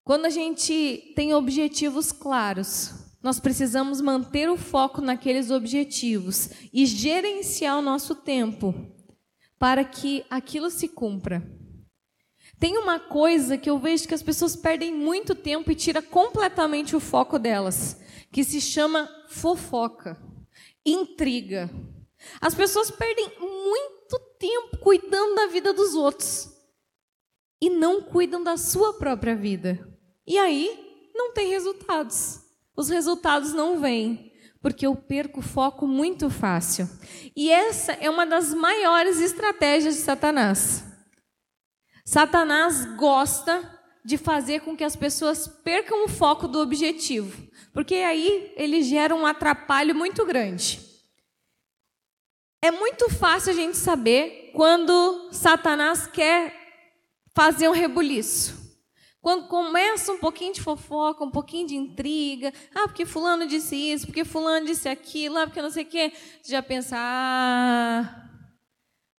Quando 0.02 0.24
a 0.24 0.30
gente 0.30 1.12
tem 1.14 1.34
objetivos 1.34 2.12
claros, 2.12 2.94
nós 3.22 3.38
precisamos 3.38 4.00
manter 4.00 4.48
o 4.48 4.56
foco 4.56 5.02
naqueles 5.02 5.50
objetivos 5.50 6.48
e 6.72 6.86
gerenciar 6.86 7.78
o 7.78 7.82
nosso 7.82 8.14
tempo 8.14 8.74
para 9.58 9.84
que 9.84 10.24
aquilo 10.30 10.70
se 10.70 10.88
cumpra. 10.88 11.46
Tem 12.58 12.78
uma 12.78 12.98
coisa 12.98 13.58
que 13.58 13.68
eu 13.68 13.78
vejo 13.78 14.08
que 14.08 14.14
as 14.14 14.22
pessoas 14.22 14.56
perdem 14.56 14.94
muito 14.94 15.34
tempo 15.34 15.70
e 15.70 15.74
tira 15.74 16.00
completamente 16.00 16.96
o 16.96 17.00
foco 17.00 17.38
delas, 17.38 18.00
que 18.32 18.44
se 18.44 18.60
chama 18.60 19.08
fofoca, 19.28 20.20
intriga. 20.84 21.70
As 22.40 22.54
pessoas 22.54 22.90
perdem 22.90 23.26
muito 23.38 24.18
tempo 24.38 24.78
cuidando 24.78 25.34
da 25.34 25.46
vida 25.46 25.72
dos 25.72 25.94
outros 25.94 26.50
e 27.60 27.70
não 27.70 28.02
cuidam 28.02 28.42
da 28.42 28.56
sua 28.56 28.94
própria 28.94 29.34
vida. 29.34 29.86
E 30.26 30.38
aí 30.38 31.10
não 31.14 31.32
tem 31.32 31.48
resultados 31.48 32.50
os 32.80 32.88
resultados 32.88 33.52
não 33.52 33.78
vêm, 33.78 34.32
porque 34.62 34.86
eu 34.86 34.96
perco 34.96 35.42
foco 35.42 35.86
muito 35.86 36.30
fácil. 36.30 36.88
E 37.36 37.50
essa 37.50 37.92
é 37.92 38.08
uma 38.08 38.24
das 38.24 38.54
maiores 38.54 39.20
estratégias 39.20 39.96
de 39.96 40.00
Satanás. 40.00 40.82
Satanás 42.06 42.86
gosta 42.96 43.79
de 44.04 44.16
fazer 44.16 44.60
com 44.60 44.76
que 44.76 44.84
as 44.84 44.96
pessoas 44.96 45.46
percam 45.46 46.04
o 46.04 46.08
foco 46.08 46.48
do 46.48 46.60
objetivo, 46.60 47.48
porque 47.72 47.96
aí 47.96 48.52
ele 48.56 48.82
gera 48.82 49.14
um 49.14 49.26
atrapalho 49.26 49.94
muito 49.94 50.24
grande. 50.24 50.80
É 52.62 52.70
muito 52.70 53.08
fácil 53.08 53.52
a 53.52 53.54
gente 53.54 53.76
saber 53.76 54.52
quando 54.54 55.30
Satanás 55.32 56.06
quer 56.06 56.54
fazer 57.34 57.68
um 57.68 57.72
rebuliço. 57.72 58.60
Quando 59.22 59.48
começa 59.48 60.12
um 60.12 60.18
pouquinho 60.18 60.54
de 60.54 60.62
fofoca, 60.62 61.22
um 61.22 61.30
pouquinho 61.30 61.66
de 61.66 61.76
intriga, 61.76 62.52
ah, 62.74 62.88
porque 62.88 63.04
fulano 63.04 63.46
disse 63.46 63.76
isso, 63.76 64.06
porque 64.06 64.24
fulano 64.24 64.66
disse 64.66 64.88
aquilo, 64.88 65.36
ah, 65.36 65.46
porque 65.46 65.60
não 65.60 65.70
sei 65.70 65.84
o 65.84 65.86
quê, 65.86 66.12
você 66.40 66.52
já 66.52 66.62
pensa, 66.62 66.96
ah, 66.98 68.30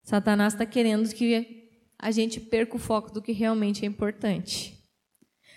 Satanás 0.02 0.54
está 0.54 0.66
querendo 0.66 1.08
que 1.14 1.61
a 2.02 2.10
gente 2.10 2.40
perca 2.40 2.74
o 2.74 2.80
foco 2.80 3.12
do 3.12 3.22
que 3.22 3.30
realmente 3.30 3.84
é 3.84 3.88
importante. 3.88 4.76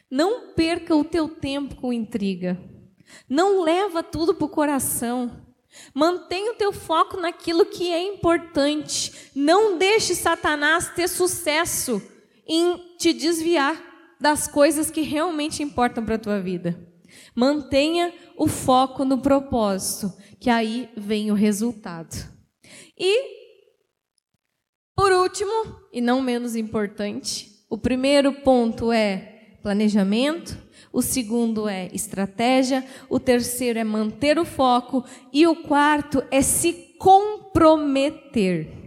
Não 0.09 0.53
perca 0.53 0.95
o 0.95 1.03
teu 1.03 1.27
tempo 1.27 1.75
com 1.75 1.91
intriga. 1.91 2.55
Não 3.27 3.63
leva 3.63 4.03
tudo 4.03 4.35
para 4.35 4.45
o 4.45 4.49
coração. 4.49 5.43
Mantenha 5.91 6.51
o 6.51 6.55
teu 6.55 6.71
foco 6.71 7.19
naquilo 7.19 7.65
que 7.65 7.91
é 7.91 8.01
importante. 8.01 9.31
Não 9.35 9.79
deixe 9.79 10.13
Satanás 10.13 10.93
ter 10.93 11.09
sucesso 11.09 11.99
em 12.47 12.95
te 12.99 13.11
desviar 13.11 13.83
das 14.21 14.47
coisas 14.47 14.91
que 14.91 15.01
realmente 15.01 15.63
importam 15.63 16.05
para 16.05 16.15
a 16.15 16.19
tua 16.19 16.39
vida. 16.39 16.79
Mantenha 17.33 18.13
o 18.37 18.47
foco 18.47 19.03
no 19.03 19.17
propósito, 19.17 20.13
que 20.39 20.49
aí 20.49 20.89
vem 20.95 21.31
o 21.31 21.35
resultado. 21.35 22.15
E, 22.97 23.44
por 24.95 25.11
último, 25.11 25.79
e 25.91 25.99
não 25.99 26.21
menos 26.21 26.55
importante, 26.55 27.51
o 27.69 27.77
primeiro 27.77 28.31
ponto 28.31 28.91
é 28.91 29.57
planejamento, 29.61 30.57
o 30.93 31.01
segundo 31.01 31.67
é 31.67 31.89
estratégia, 31.93 32.85
o 33.09 33.19
terceiro 33.19 33.77
é 33.77 33.83
manter 33.83 34.39
o 34.39 34.45
foco 34.45 35.03
e 35.33 35.45
o 35.45 35.63
quarto 35.63 36.23
é 36.31 36.41
se 36.41 36.95
comprometer. 36.99 38.85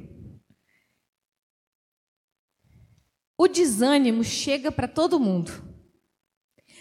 o 3.38 3.47
desânimo 3.47 4.25
chega 4.25 4.73
para 4.73 4.88
todo 4.88 5.21
mundo. 5.21 5.53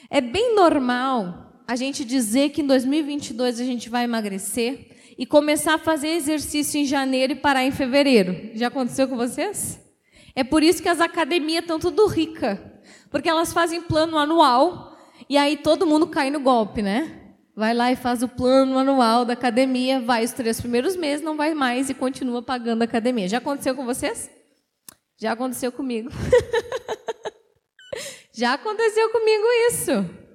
É 0.09 0.19
bem 0.19 0.55
normal 0.55 1.63
a 1.67 1.75
gente 1.75 2.03
dizer 2.03 2.49
que 2.49 2.61
em 2.61 2.67
2022 2.67 3.59
a 3.59 3.63
gente 3.63 3.89
vai 3.89 4.05
emagrecer 4.05 4.96
e 5.17 5.25
começar 5.25 5.75
a 5.75 5.79
fazer 5.79 6.09
exercício 6.09 6.79
em 6.79 6.85
janeiro 6.85 7.33
e 7.33 7.35
parar 7.35 7.63
em 7.63 7.71
fevereiro. 7.71 8.51
Já 8.53 8.67
aconteceu 8.67 9.07
com 9.07 9.17
vocês? 9.17 9.79
É 10.35 10.43
por 10.43 10.61
isso 10.61 10.83
que 10.83 10.89
as 10.89 11.01
academias 11.01 11.61
estão 11.61 11.79
tudo 11.79 12.05
rica, 12.05 12.61
porque 13.09 13.27
elas 13.27 13.51
fazem 13.51 13.81
plano 13.81 14.17
anual 14.17 14.95
e 15.27 15.37
aí 15.37 15.57
todo 15.57 15.87
mundo 15.87 16.07
cai 16.07 16.29
no 16.29 16.39
golpe, 16.39 16.81
né? 16.81 17.23
Vai 17.55 17.73
lá 17.73 17.91
e 17.91 17.95
faz 17.95 18.21
o 18.21 18.27
plano 18.27 18.77
anual 18.77 19.25
da 19.25 19.33
academia, 19.33 19.99
vai 19.99 20.23
os 20.23 20.31
três 20.31 20.61
primeiros 20.61 20.95
meses, 20.95 21.25
não 21.25 21.35
vai 21.35 21.55
mais 21.55 21.89
e 21.89 21.95
continua 21.95 22.43
pagando 22.43 22.83
a 22.83 22.85
academia. 22.85 23.27
Já 23.27 23.39
aconteceu 23.39 23.73
com 23.73 23.83
vocês? 23.83 24.29
Já 25.19 25.31
aconteceu 25.31 25.71
comigo. 25.71 26.11
Já 28.31 28.53
aconteceu 28.53 29.09
comigo 29.09 29.43
isso. 29.69 30.26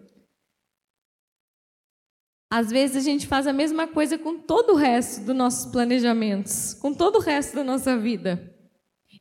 Às 2.53 2.69
vezes 2.69 2.99
a 2.99 3.01
gente 3.01 3.27
faz 3.27 3.47
a 3.47 3.53
mesma 3.53 3.87
coisa 3.87 4.19
com 4.19 4.37
todo 4.37 4.75
o 4.75 4.77
resto 4.77 5.25
dos 5.25 5.35
nossos 5.35 5.73
planejamentos, 5.73 6.75
com 6.75 6.93
todo 6.93 7.17
o 7.17 7.19
resto 7.19 7.57
da 7.57 7.65
nossa 7.65 7.97
vida. 7.97 8.55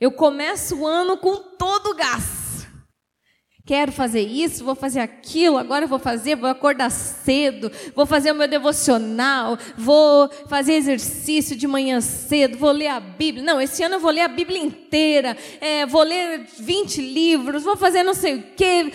Eu 0.02 0.12
começo 0.12 0.76
o 0.76 0.86
ano 0.86 1.16
com 1.16 1.38
todo 1.58 1.92
o 1.92 1.96
gás. 1.96 2.68
Quero 3.66 3.90
fazer 3.94 4.20
isso, 4.20 4.66
vou 4.66 4.76
fazer 4.76 5.00
aquilo, 5.00 5.58
agora 5.58 5.88
vou 5.88 5.98
fazer, 5.98 6.36
vou 6.36 6.50
acordar 6.50 6.90
cedo, 6.90 7.72
vou 7.96 8.06
fazer 8.06 8.34
o 8.34 8.36
meu 8.36 8.50
devocional, 8.50 9.58
vou 9.78 10.30
fazer 10.50 10.74
exercício 10.74 11.56
de 11.56 11.68
manhã 11.68 12.02
cedo, 12.02 12.58
vou 12.58 12.72
ler 12.74 12.88
a 12.88 13.00
Bíblia. 13.00 13.46
Não, 13.46 13.62
esse 13.62 13.82
ano 13.82 13.96
eu 13.96 14.02
vou 14.02 14.12
ler 14.12 14.24
a 14.24 14.28
Bíblia 14.28 14.60
inteira, 14.60 15.38
é, 15.62 15.86
vou 15.86 16.04
ler 16.04 16.50
20 16.60 17.02
livros, 17.02 17.64
vou 17.64 17.78
fazer 17.78 18.04
não 18.04 18.14
sei 18.14 18.36
o 18.36 18.44
quê. 18.58 18.92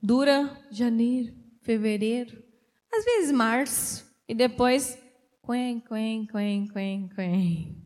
Dura 0.00 0.56
janeiro, 0.70 1.34
fevereiro, 1.64 2.49
às 2.92 3.04
vezes 3.04 3.32
março, 3.32 4.04
e 4.28 4.34
depois, 4.34 4.98
quen, 5.46 5.80
quen, 5.80 6.26
quen, 6.26 6.68
quen, 6.68 7.08
quen. 7.08 7.80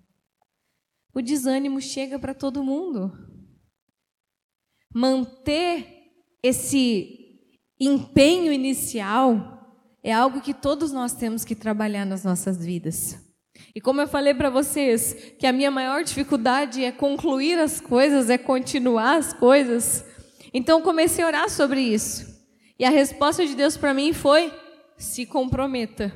O 1.15 1.23
desânimo 1.23 1.81
chega 1.81 2.19
para 2.19 2.35
todo 2.35 2.65
mundo. 2.65 3.13
Manter 4.93 5.87
esse 6.43 7.41
empenho 7.79 8.53
inicial 8.53 9.55
é 10.03 10.13
algo 10.13 10.41
que 10.41 10.53
todos 10.53 10.93
nós 10.93 11.13
temos 11.15 11.45
que 11.45 11.55
trabalhar 11.55 12.05
nas 12.05 12.25
nossas 12.25 12.65
vidas. 12.65 13.19
E 13.75 13.81
como 13.81 14.01
eu 14.01 14.09
falei 14.09 14.35
para 14.35 14.51
vocês, 14.51 15.35
que 15.39 15.47
a 15.47 15.53
minha 15.53 15.71
maior 15.71 16.03
dificuldade 16.05 16.85
é 16.85 16.93
concluir 16.93 17.59
as 17.59 17.81
coisas, 17.81 18.29
é 18.29 18.37
continuar 18.37 19.17
as 19.17 19.33
coisas. 19.33 20.05
Então 20.53 20.83
comecei 20.83 21.25
a 21.25 21.29
orar 21.29 21.49
sobre 21.49 21.81
isso. 21.81 22.35
E 22.79 22.85
a 22.85 22.91
resposta 22.91 23.47
de 23.47 23.55
Deus 23.55 23.77
para 23.77 23.95
mim 23.95 24.13
foi: 24.13 24.53
se 25.05 25.27
comprometa. 25.27 26.13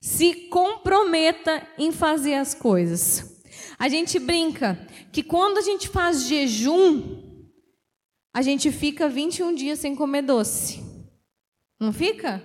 Se 0.00 0.48
comprometa 0.48 1.66
em 1.78 1.92
fazer 1.92 2.34
as 2.34 2.54
coisas. 2.54 3.42
A 3.78 3.88
gente 3.88 4.18
brinca 4.18 4.86
que 5.12 5.22
quando 5.22 5.58
a 5.58 5.62
gente 5.62 5.88
faz 5.88 6.26
jejum, 6.26 7.46
a 8.32 8.42
gente 8.42 8.70
fica 8.70 9.08
21 9.08 9.54
dias 9.54 9.78
sem 9.78 9.94
comer 9.94 10.22
doce. 10.22 10.82
Não 11.78 11.92
fica? 11.92 12.42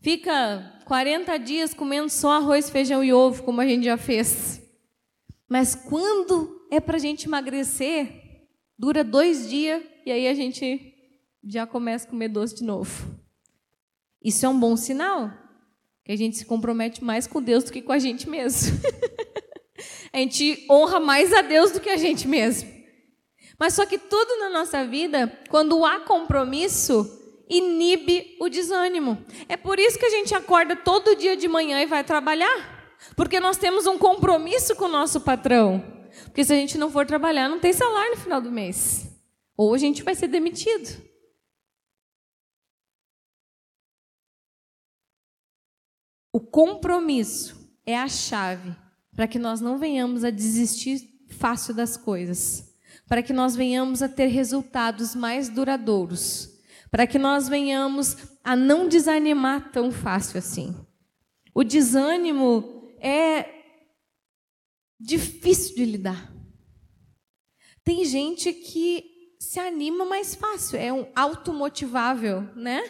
Fica 0.00 0.80
40 0.86 1.36
dias 1.38 1.72
comendo 1.72 2.10
só 2.10 2.32
arroz, 2.32 2.68
feijão 2.70 3.02
e 3.02 3.12
ovo, 3.12 3.42
como 3.42 3.60
a 3.60 3.66
gente 3.66 3.84
já 3.84 3.96
fez. 3.96 4.60
Mas 5.48 5.74
quando 5.74 6.66
é 6.70 6.80
para 6.80 6.96
a 6.96 7.00
gente 7.00 7.26
emagrecer, 7.26 8.48
dura 8.78 9.04
dois 9.04 9.48
dias 9.48 9.82
e 10.04 10.10
aí 10.10 10.26
a 10.26 10.34
gente 10.34 10.92
já 11.42 11.66
começa 11.66 12.06
a 12.06 12.10
comer 12.10 12.28
doce 12.28 12.56
de 12.56 12.64
novo. 12.64 13.23
Isso 14.24 14.46
é 14.46 14.48
um 14.48 14.58
bom 14.58 14.74
sinal, 14.74 15.30
que 16.02 16.10
a 16.10 16.16
gente 16.16 16.38
se 16.38 16.46
compromete 16.46 17.04
mais 17.04 17.26
com 17.26 17.42
Deus 17.42 17.64
do 17.64 17.72
que 17.72 17.82
com 17.82 17.92
a 17.92 17.98
gente 17.98 18.26
mesmo. 18.26 18.80
a 20.10 20.18
gente 20.18 20.64
honra 20.70 20.98
mais 20.98 21.30
a 21.32 21.42
Deus 21.42 21.72
do 21.72 21.80
que 21.80 21.90
a 21.90 21.98
gente 21.98 22.26
mesmo. 22.26 22.72
Mas 23.58 23.74
só 23.74 23.84
que 23.84 23.98
tudo 23.98 24.38
na 24.38 24.48
nossa 24.48 24.84
vida, 24.84 25.30
quando 25.50 25.84
há 25.84 26.00
compromisso, 26.00 27.06
inibe 27.48 28.36
o 28.40 28.48
desânimo. 28.48 29.22
É 29.46 29.58
por 29.58 29.78
isso 29.78 29.98
que 29.98 30.06
a 30.06 30.10
gente 30.10 30.34
acorda 30.34 30.74
todo 30.74 31.14
dia 31.14 31.36
de 31.36 31.46
manhã 31.46 31.82
e 31.82 31.86
vai 31.86 32.02
trabalhar. 32.02 32.72
Porque 33.14 33.38
nós 33.38 33.58
temos 33.58 33.86
um 33.86 33.98
compromisso 33.98 34.74
com 34.74 34.86
o 34.86 34.88
nosso 34.88 35.20
patrão. 35.20 35.84
Porque 36.24 36.44
se 36.44 36.52
a 36.52 36.56
gente 36.56 36.78
não 36.78 36.90
for 36.90 37.04
trabalhar, 37.04 37.48
não 37.48 37.60
tem 37.60 37.72
salário 37.72 38.12
no 38.12 38.16
final 38.16 38.40
do 38.40 38.50
mês. 38.50 39.06
Ou 39.56 39.74
a 39.74 39.78
gente 39.78 40.02
vai 40.02 40.14
ser 40.14 40.28
demitido. 40.28 41.02
O 46.34 46.40
compromisso 46.40 47.70
é 47.86 47.96
a 47.96 48.08
chave 48.08 48.74
para 49.14 49.28
que 49.28 49.38
nós 49.38 49.60
não 49.60 49.78
venhamos 49.78 50.24
a 50.24 50.30
desistir 50.30 50.98
fácil 51.28 51.72
das 51.72 51.96
coisas, 51.96 52.74
para 53.06 53.22
que 53.22 53.32
nós 53.32 53.54
venhamos 53.54 54.02
a 54.02 54.08
ter 54.08 54.26
resultados 54.26 55.14
mais 55.14 55.48
duradouros, 55.48 56.60
para 56.90 57.06
que 57.06 57.20
nós 57.20 57.48
venhamos 57.48 58.16
a 58.42 58.56
não 58.56 58.88
desanimar 58.88 59.70
tão 59.70 59.92
fácil 59.92 60.38
assim. 60.38 60.74
O 61.54 61.62
desânimo 61.62 62.90
é 62.98 63.48
difícil 64.98 65.76
de 65.76 65.84
lidar. 65.84 66.34
Tem 67.84 68.04
gente 68.04 68.52
que 68.52 69.36
se 69.38 69.60
anima 69.60 70.04
mais 70.04 70.34
fácil, 70.34 70.80
é 70.80 70.92
um 70.92 71.06
automotivável, 71.14 72.42
né? 72.56 72.82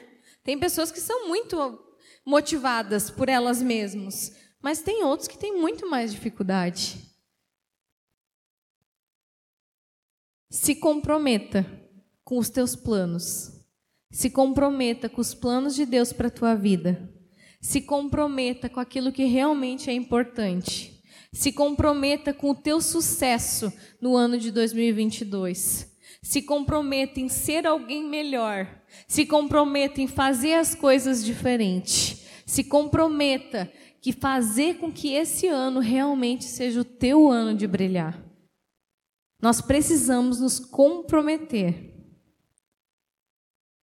Tem 0.42 0.58
pessoas 0.58 0.90
que 0.90 0.98
são 0.98 1.28
muito 1.28 1.84
motivadas 2.24 3.10
por 3.10 3.28
elas 3.28 3.60
mesmas, 3.60 4.34
mas 4.62 4.80
tem 4.80 5.04
outros 5.04 5.28
que 5.28 5.38
têm 5.38 5.60
muito 5.60 5.88
mais 5.88 6.12
dificuldade. 6.12 6.98
Se 10.50 10.74
comprometa 10.74 11.66
com 12.24 12.38
os 12.38 12.48
teus 12.48 12.74
planos. 12.74 13.52
Se 14.10 14.30
comprometa 14.30 15.08
com 15.08 15.20
os 15.20 15.34
planos 15.34 15.74
de 15.74 15.84
Deus 15.84 16.12
para 16.12 16.28
a 16.28 16.30
tua 16.30 16.54
vida. 16.54 17.12
Se 17.60 17.80
comprometa 17.80 18.68
com 18.68 18.78
aquilo 18.78 19.12
que 19.12 19.24
realmente 19.24 19.90
é 19.90 19.92
importante. 19.92 21.02
Se 21.32 21.52
comprometa 21.52 22.32
com 22.32 22.50
o 22.50 22.54
teu 22.54 22.80
sucesso 22.80 23.72
no 24.00 24.16
ano 24.16 24.38
de 24.38 24.52
2022. 24.52 25.92
Se 26.22 26.42
comprometa 26.42 27.18
em 27.18 27.28
ser 27.28 27.66
alguém 27.66 28.08
melhor. 28.08 28.83
Se 29.06 29.26
comprometa 29.26 30.00
em 30.00 30.06
fazer 30.06 30.54
as 30.54 30.74
coisas 30.74 31.24
diferentes. 31.24 32.24
Se 32.46 32.64
comprometa 32.64 33.70
que 34.00 34.12
fazer 34.12 34.78
com 34.78 34.92
que 34.92 35.14
esse 35.14 35.46
ano 35.46 35.80
realmente 35.80 36.44
seja 36.44 36.80
o 36.80 36.84
teu 36.84 37.30
ano 37.30 37.56
de 37.56 37.66
brilhar. 37.66 38.22
Nós 39.40 39.60
precisamos 39.60 40.40
nos 40.40 40.58
comprometer. 40.58 41.94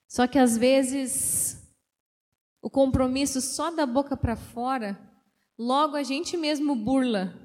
Só 0.08 0.28
que 0.28 0.38
às 0.38 0.58
vezes 0.58 1.62
o 2.62 2.70
compromisso 2.70 3.42
só 3.42 3.72
da 3.72 3.86
boca 3.86 4.16
para 4.16 4.36
fora, 4.36 5.00
logo 5.58 5.96
a 5.96 6.04
gente 6.04 6.38
mesmo 6.38 6.76
burla. 6.76 7.41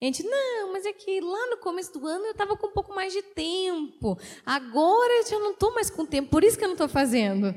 A 0.00 0.04
gente, 0.04 0.22
não, 0.22 0.72
mas 0.72 0.84
é 0.84 0.92
que 0.92 1.20
lá 1.20 1.46
no 1.50 1.58
começo 1.58 1.92
do 1.92 2.06
ano 2.06 2.26
eu 2.26 2.32
estava 2.32 2.56
com 2.56 2.66
um 2.66 2.72
pouco 2.72 2.94
mais 2.94 3.12
de 3.12 3.22
tempo. 3.22 4.18
Agora 4.44 5.12
eu 5.20 5.26
já 5.26 5.38
não 5.38 5.52
estou 5.52 5.72
mais 5.72 5.88
com 5.88 6.04
tempo, 6.04 6.30
por 6.30 6.44
isso 6.44 6.58
que 6.58 6.64
eu 6.64 6.68
não 6.68 6.74
estou 6.74 6.88
fazendo. 6.88 7.54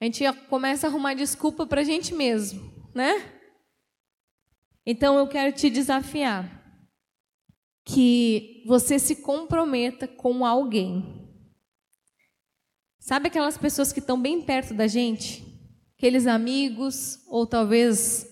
A 0.00 0.04
gente 0.04 0.24
começa 0.48 0.86
a 0.86 0.90
arrumar 0.90 1.14
desculpa 1.14 1.66
para 1.66 1.80
a 1.80 1.84
gente 1.84 2.14
mesmo, 2.14 2.90
né? 2.94 3.32
Então 4.84 5.18
eu 5.18 5.26
quero 5.26 5.54
te 5.54 5.70
desafiar 5.70 6.56
que 7.84 8.64
você 8.66 8.98
se 8.98 9.16
comprometa 9.16 10.08
com 10.08 10.44
alguém. 10.44 11.24
Sabe 12.98 13.28
aquelas 13.28 13.56
pessoas 13.56 13.92
que 13.92 14.00
estão 14.00 14.20
bem 14.20 14.42
perto 14.42 14.74
da 14.74 14.88
gente? 14.88 15.44
Aqueles 15.96 16.26
amigos, 16.26 17.24
ou 17.28 17.46
talvez 17.46 18.26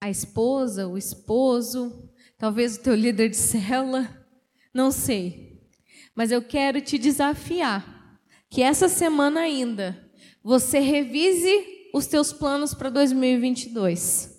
a 0.00 0.08
esposa, 0.08 0.86
o 0.86 0.96
esposo, 0.96 2.10
talvez 2.36 2.76
o 2.76 2.82
teu 2.82 2.94
líder 2.94 3.28
de 3.28 3.36
célula, 3.36 4.26
não 4.72 4.90
sei. 4.90 5.60
Mas 6.14 6.30
eu 6.30 6.42
quero 6.42 6.80
te 6.80 6.98
desafiar 6.98 8.20
que 8.48 8.62
essa 8.62 8.88
semana 8.88 9.40
ainda 9.40 10.10
você 10.42 10.78
revise 10.78 11.90
os 11.92 12.06
teus 12.06 12.32
planos 12.32 12.74
para 12.74 12.90
2022. 12.90 14.36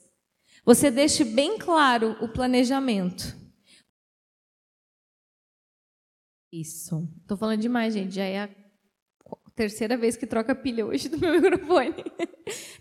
Você 0.66 0.92
deixe 0.92 1.24
bem 1.24 1.58
claro 1.58 2.16
o 2.22 2.28
planejamento. 2.28 3.38
Isso. 6.52 7.08
Estou 7.22 7.38
falando 7.38 7.62
demais, 7.62 7.94
gente. 7.94 8.16
Já 8.16 8.24
é 8.24 8.44
a 8.44 8.50
terceira 9.56 9.98
vez 9.98 10.16
que 10.16 10.26
troca 10.26 10.56
pilha 10.56 10.86
hoje 10.86 11.10
do 11.10 11.18
meu 11.18 11.34
microfone. 11.40 12.04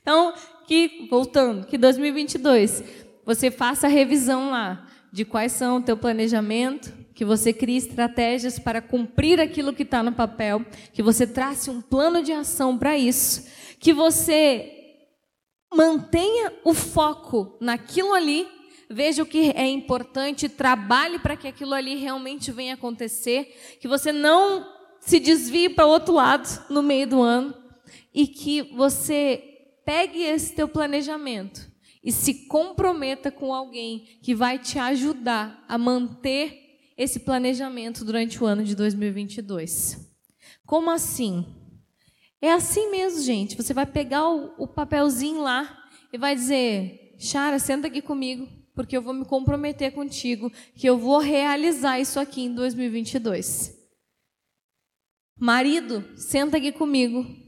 Então, 0.00 0.34
que 0.68 1.08
voltando, 1.08 1.66
que 1.66 1.78
2022 1.78 2.84
você 3.24 3.50
faça 3.50 3.86
a 3.86 3.90
revisão 3.90 4.50
lá 4.50 4.86
de 5.10 5.24
quais 5.24 5.52
são 5.52 5.78
o 5.78 5.82
teu 5.82 5.96
planejamento, 5.96 6.92
que 7.14 7.24
você 7.24 7.54
crie 7.54 7.78
estratégias 7.78 8.58
para 8.58 8.82
cumprir 8.82 9.40
aquilo 9.40 9.72
que 9.72 9.82
está 9.82 10.02
no 10.02 10.12
papel, 10.12 10.62
que 10.92 11.02
você 11.02 11.26
trace 11.26 11.70
um 11.70 11.80
plano 11.80 12.22
de 12.22 12.32
ação 12.32 12.76
para 12.76 12.98
isso, 12.98 13.48
que 13.80 13.94
você 13.94 14.70
mantenha 15.74 16.52
o 16.62 16.74
foco 16.74 17.56
naquilo 17.62 18.12
ali, 18.12 18.46
veja 18.90 19.22
o 19.22 19.26
que 19.26 19.50
é 19.56 19.66
importante, 19.66 20.50
trabalhe 20.50 21.18
para 21.18 21.34
que 21.34 21.48
aquilo 21.48 21.72
ali 21.72 21.94
realmente 21.94 22.52
venha 22.52 22.74
acontecer, 22.74 23.78
que 23.80 23.88
você 23.88 24.12
não 24.12 24.70
se 25.00 25.18
desvie 25.18 25.70
para 25.70 25.86
outro 25.86 26.12
lado 26.12 26.66
no 26.68 26.82
meio 26.82 27.06
do 27.06 27.22
ano 27.22 27.54
e 28.12 28.26
que 28.26 28.60
você 28.74 29.47
pegue 29.88 30.22
esse 30.22 30.52
teu 30.52 30.68
planejamento 30.68 31.66
e 32.04 32.12
se 32.12 32.46
comprometa 32.46 33.32
com 33.32 33.54
alguém 33.54 34.18
que 34.22 34.34
vai 34.34 34.58
te 34.58 34.78
ajudar 34.78 35.64
a 35.66 35.78
manter 35.78 36.92
esse 36.94 37.20
planejamento 37.20 38.04
durante 38.04 38.44
o 38.44 38.46
ano 38.46 38.62
de 38.62 38.76
2022. 38.76 39.96
Como 40.66 40.90
assim? 40.90 41.42
É 42.38 42.52
assim 42.52 42.90
mesmo, 42.90 43.22
gente. 43.22 43.56
Você 43.56 43.72
vai 43.72 43.86
pegar 43.86 44.28
o, 44.28 44.52
o 44.58 44.68
papelzinho 44.68 45.40
lá 45.40 45.82
e 46.12 46.18
vai 46.18 46.34
dizer: 46.34 47.16
Chara, 47.18 47.58
senta 47.58 47.86
aqui 47.86 48.02
comigo, 48.02 48.46
porque 48.74 48.94
eu 48.94 49.00
vou 49.00 49.14
me 49.14 49.24
comprometer 49.24 49.92
contigo 49.92 50.52
que 50.76 50.86
eu 50.86 50.98
vou 50.98 51.18
realizar 51.18 51.98
isso 51.98 52.20
aqui 52.20 52.42
em 52.42 52.54
2022. 52.54 53.74
Marido, 55.40 56.04
senta 56.14 56.58
aqui 56.58 56.72
comigo, 56.72 57.47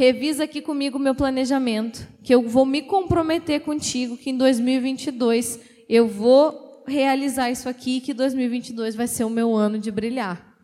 revisa 0.00 0.44
aqui 0.44 0.62
comigo 0.62 0.96
o 0.96 1.00
meu 1.00 1.14
planejamento, 1.14 2.08
que 2.24 2.34
eu 2.34 2.48
vou 2.48 2.64
me 2.64 2.80
comprometer 2.80 3.60
contigo 3.60 4.16
que 4.16 4.30
em 4.30 4.36
2022 4.38 5.60
eu 5.90 6.08
vou 6.08 6.82
realizar 6.86 7.50
isso 7.50 7.68
aqui, 7.68 8.00
que 8.00 8.14
2022 8.14 8.94
vai 8.94 9.06
ser 9.06 9.24
o 9.24 9.30
meu 9.30 9.54
ano 9.54 9.78
de 9.78 9.90
brilhar. 9.90 10.56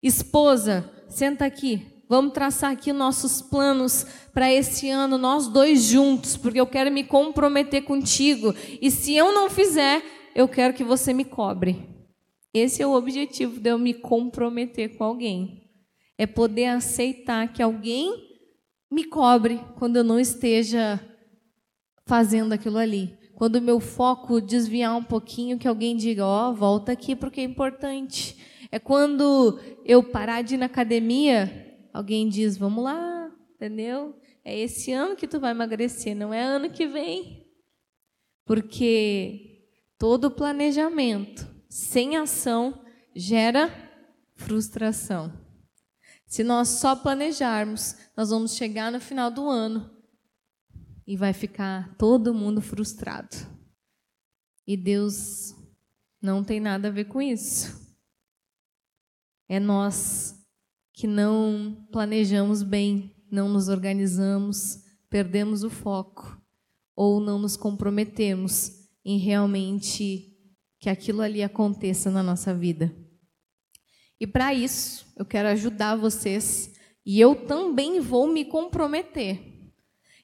Esposa, 0.00 0.88
senta 1.08 1.44
aqui, 1.44 1.88
Vamos 2.08 2.34
traçar 2.34 2.70
aqui 2.70 2.92
nossos 2.92 3.40
planos 3.40 4.06
para 4.34 4.52
esse 4.52 4.90
ano, 4.90 5.16
nós 5.16 5.48
dois 5.48 5.82
juntos, 5.82 6.36
porque 6.36 6.60
eu 6.60 6.66
quero 6.66 6.92
me 6.92 7.02
comprometer 7.02 7.82
contigo. 7.82 8.54
E 8.82 8.90
se 8.90 9.16
eu 9.16 9.32
não 9.32 9.48
fizer, 9.48 10.02
eu 10.34 10.46
quero 10.46 10.74
que 10.74 10.84
você 10.84 11.14
me 11.14 11.24
cobre. 11.24 11.88
Esse 12.52 12.82
é 12.82 12.86
o 12.86 12.92
objetivo 12.92 13.58
de 13.58 13.70
eu 13.70 13.78
me 13.78 13.94
comprometer 13.94 14.94
com 14.98 15.04
alguém. 15.04 15.70
É 16.18 16.26
poder 16.26 16.66
aceitar 16.66 17.50
que 17.50 17.62
alguém 17.62 18.31
me 18.92 19.04
cobre 19.04 19.58
quando 19.78 19.96
eu 19.96 20.04
não 20.04 20.20
esteja 20.20 21.00
fazendo 22.04 22.52
aquilo 22.52 22.76
ali. 22.76 23.16
Quando 23.34 23.56
o 23.56 23.62
meu 23.62 23.80
foco 23.80 24.38
desviar 24.38 24.94
um 24.94 25.02
pouquinho, 25.02 25.58
que 25.58 25.66
alguém 25.66 25.96
diga: 25.96 26.26
Ó, 26.26 26.50
oh, 26.50 26.54
volta 26.54 26.92
aqui 26.92 27.16
porque 27.16 27.40
é 27.40 27.44
importante. 27.44 28.36
É 28.70 28.78
quando 28.78 29.58
eu 29.84 30.02
parar 30.02 30.42
de 30.42 30.54
ir 30.54 30.58
na 30.58 30.66
academia 30.66 31.78
alguém 31.90 32.28
diz: 32.28 32.58
Vamos 32.58 32.84
lá, 32.84 33.30
entendeu? 33.54 34.14
É 34.44 34.58
esse 34.58 34.92
ano 34.92 35.16
que 35.16 35.26
tu 35.26 35.40
vai 35.40 35.52
emagrecer, 35.52 36.14
não 36.14 36.34
é 36.34 36.42
ano 36.42 36.68
que 36.68 36.86
vem. 36.86 37.46
Porque 38.44 39.68
todo 39.98 40.30
planejamento 40.30 41.48
sem 41.66 42.16
ação 42.16 42.84
gera 43.14 43.72
frustração. 44.34 45.41
Se 46.32 46.42
nós 46.42 46.68
só 46.68 46.96
planejarmos, 46.96 47.94
nós 48.16 48.30
vamos 48.30 48.54
chegar 48.54 48.90
no 48.90 48.98
final 48.98 49.30
do 49.30 49.50
ano 49.50 49.90
e 51.06 51.14
vai 51.14 51.34
ficar 51.34 51.94
todo 51.98 52.32
mundo 52.32 52.62
frustrado. 52.62 53.36
E 54.66 54.74
Deus 54.74 55.54
não 56.22 56.42
tem 56.42 56.58
nada 56.58 56.88
a 56.88 56.90
ver 56.90 57.04
com 57.04 57.20
isso. 57.20 57.78
É 59.46 59.60
nós 59.60 60.42
que 60.94 61.06
não 61.06 61.86
planejamos 61.92 62.62
bem, 62.62 63.14
não 63.30 63.50
nos 63.50 63.68
organizamos, 63.68 64.82
perdemos 65.10 65.62
o 65.62 65.68
foco 65.68 66.40
ou 66.96 67.20
não 67.20 67.38
nos 67.38 67.58
comprometemos 67.58 68.88
em 69.04 69.18
realmente 69.18 70.34
que 70.78 70.88
aquilo 70.88 71.20
ali 71.20 71.42
aconteça 71.42 72.10
na 72.10 72.22
nossa 72.22 72.54
vida. 72.54 73.01
E 74.22 74.26
para 74.26 74.54
isso, 74.54 75.04
eu 75.16 75.24
quero 75.24 75.48
ajudar 75.48 75.96
vocês 75.96 76.72
e 77.04 77.20
eu 77.20 77.34
também 77.34 77.98
vou 77.98 78.28
me 78.28 78.44
comprometer. 78.44 79.42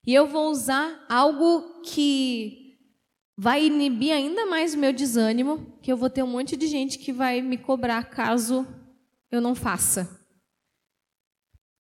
E 0.06 0.14
eu 0.14 0.24
vou 0.24 0.52
usar 0.52 1.04
algo 1.08 1.82
que 1.82 2.78
vai 3.36 3.66
inibir 3.66 4.12
ainda 4.12 4.46
mais 4.46 4.72
o 4.72 4.78
meu 4.78 4.92
desânimo, 4.92 5.76
que 5.82 5.90
eu 5.90 5.96
vou 5.96 6.08
ter 6.08 6.22
um 6.22 6.28
monte 6.28 6.56
de 6.56 6.68
gente 6.68 6.96
que 6.96 7.12
vai 7.12 7.42
me 7.42 7.58
cobrar 7.58 8.04
caso 8.04 8.64
eu 9.32 9.40
não 9.40 9.52
faça. 9.52 10.24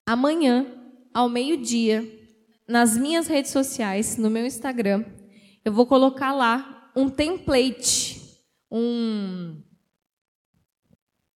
Amanhã, 0.04 0.66
ao 1.14 1.28
meio-dia, 1.28 2.04
nas 2.66 2.96
minhas 2.96 3.28
redes 3.28 3.52
sociais, 3.52 4.16
no 4.16 4.28
meu 4.28 4.44
Instagram, 4.44 5.04
eu 5.64 5.72
vou 5.72 5.86
colocar 5.86 6.32
lá 6.32 6.90
um 6.96 7.08
template, 7.08 8.42
um 8.68 9.62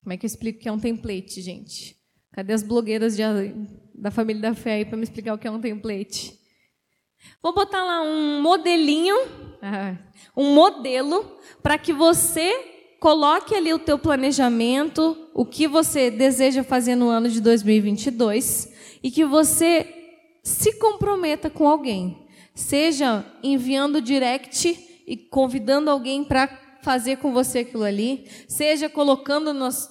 Como 0.02 0.12
é 0.12 0.16
que 0.16 0.26
eu 0.26 0.28
explico 0.28 0.58
o 0.58 0.62
que 0.62 0.68
é 0.68 0.72
um 0.72 0.80
template, 0.80 1.40
gente? 1.40 1.96
Cadê 2.32 2.52
as 2.52 2.62
blogueiras 2.62 3.16
de, 3.16 3.22
da 3.94 4.10
família 4.10 4.42
da 4.42 4.54
fé 4.54 4.74
aí 4.74 4.84
para 4.84 4.96
me 4.96 5.04
explicar 5.04 5.34
o 5.34 5.38
que 5.38 5.46
é 5.46 5.50
um 5.50 5.60
template? 5.60 6.36
Vou 7.40 7.54
botar 7.54 7.84
lá 7.84 8.02
um 8.02 8.42
modelinho, 8.42 9.16
ah, 9.62 9.96
um 10.36 10.54
modelo 10.54 11.38
para 11.62 11.78
que 11.78 11.92
você 11.92 12.96
coloque 12.98 13.54
ali 13.54 13.72
o 13.72 13.78
teu 13.78 13.98
planejamento, 13.98 15.16
o 15.34 15.44
que 15.44 15.68
você 15.68 16.10
deseja 16.10 16.64
fazer 16.64 16.96
no 16.96 17.08
ano 17.08 17.28
de 17.28 17.40
2022 17.40 18.72
e 19.02 19.10
que 19.10 19.24
você 19.24 19.86
se 20.42 20.78
comprometa 20.78 21.48
com 21.48 21.68
alguém, 21.68 22.26
seja 22.54 23.24
enviando 23.42 24.00
direct 24.00 25.02
e 25.06 25.16
convidando 25.16 25.90
alguém 25.90 26.24
para 26.24 26.46
fazer 26.82 27.16
com 27.16 27.32
você 27.32 27.60
aquilo 27.60 27.84
ali, 27.84 28.26
seja 28.48 28.88
colocando 28.88 29.54
nos, 29.54 29.88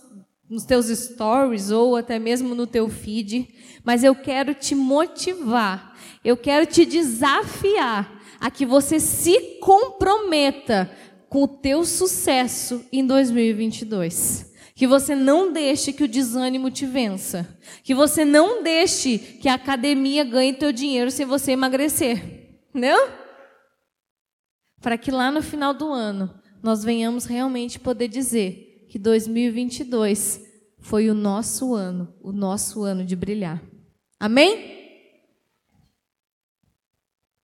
nos 0.50 0.66
teus 0.66 0.88
stories 0.88 1.72
ou 1.72 1.96
até 1.96 2.20
mesmo 2.20 2.54
no 2.54 2.68
teu 2.68 2.90
feed, 2.90 3.48
mas 3.84 4.04
eu 4.04 4.14
quero 4.14 4.54
te 4.54 4.76
motivar, 4.76 5.98
eu 6.24 6.38
quero 6.38 6.66
te 6.66 6.86
desafiar 6.86 8.22
a 8.40 8.52
que 8.52 8.66
você 8.66 9.00
se 9.00 9.58
comprometa 9.60 10.92
com 11.30 11.44
o 11.44 11.48
teu 11.48 11.86
sucesso 11.86 12.86
em 12.92 13.06
2022. 13.06 14.52
Que 14.76 14.88
você 14.88 15.16
não 15.16 15.54
deixe 15.54 15.94
que 15.94 16.04
o 16.04 16.08
desânimo 16.08 16.72
te 16.72 16.88
vença. 16.88 17.58
Que 17.84 17.94
você 17.94 18.26
não 18.26 18.64
deixe 18.64 19.18
que 19.18 19.48
a 19.48 19.54
academia 19.54 20.24
ganhe 20.24 20.54
teu 20.54 20.72
dinheiro 20.72 21.12
sem 21.12 21.26
você 21.26 21.52
emagrecer. 21.52 22.60
Não? 22.74 23.10
Para 24.82 24.98
que 24.98 25.12
lá 25.12 25.32
no 25.32 25.44
final 25.44 25.74
do 25.74 25.94
ano 25.94 26.41
nós 26.62 26.84
venhamos 26.84 27.26
realmente 27.26 27.80
poder 27.80 28.08
dizer 28.08 28.86
que 28.90 29.00
2022 29.00 30.42
foi 30.80 31.10
o 31.10 31.14
nosso 31.14 31.74
ano, 31.74 32.14
o 32.22 32.32
nosso 32.32 32.84
ano 32.84 33.06
de 33.06 33.16
brilhar. 33.16 33.62
Amém? 34.20 34.81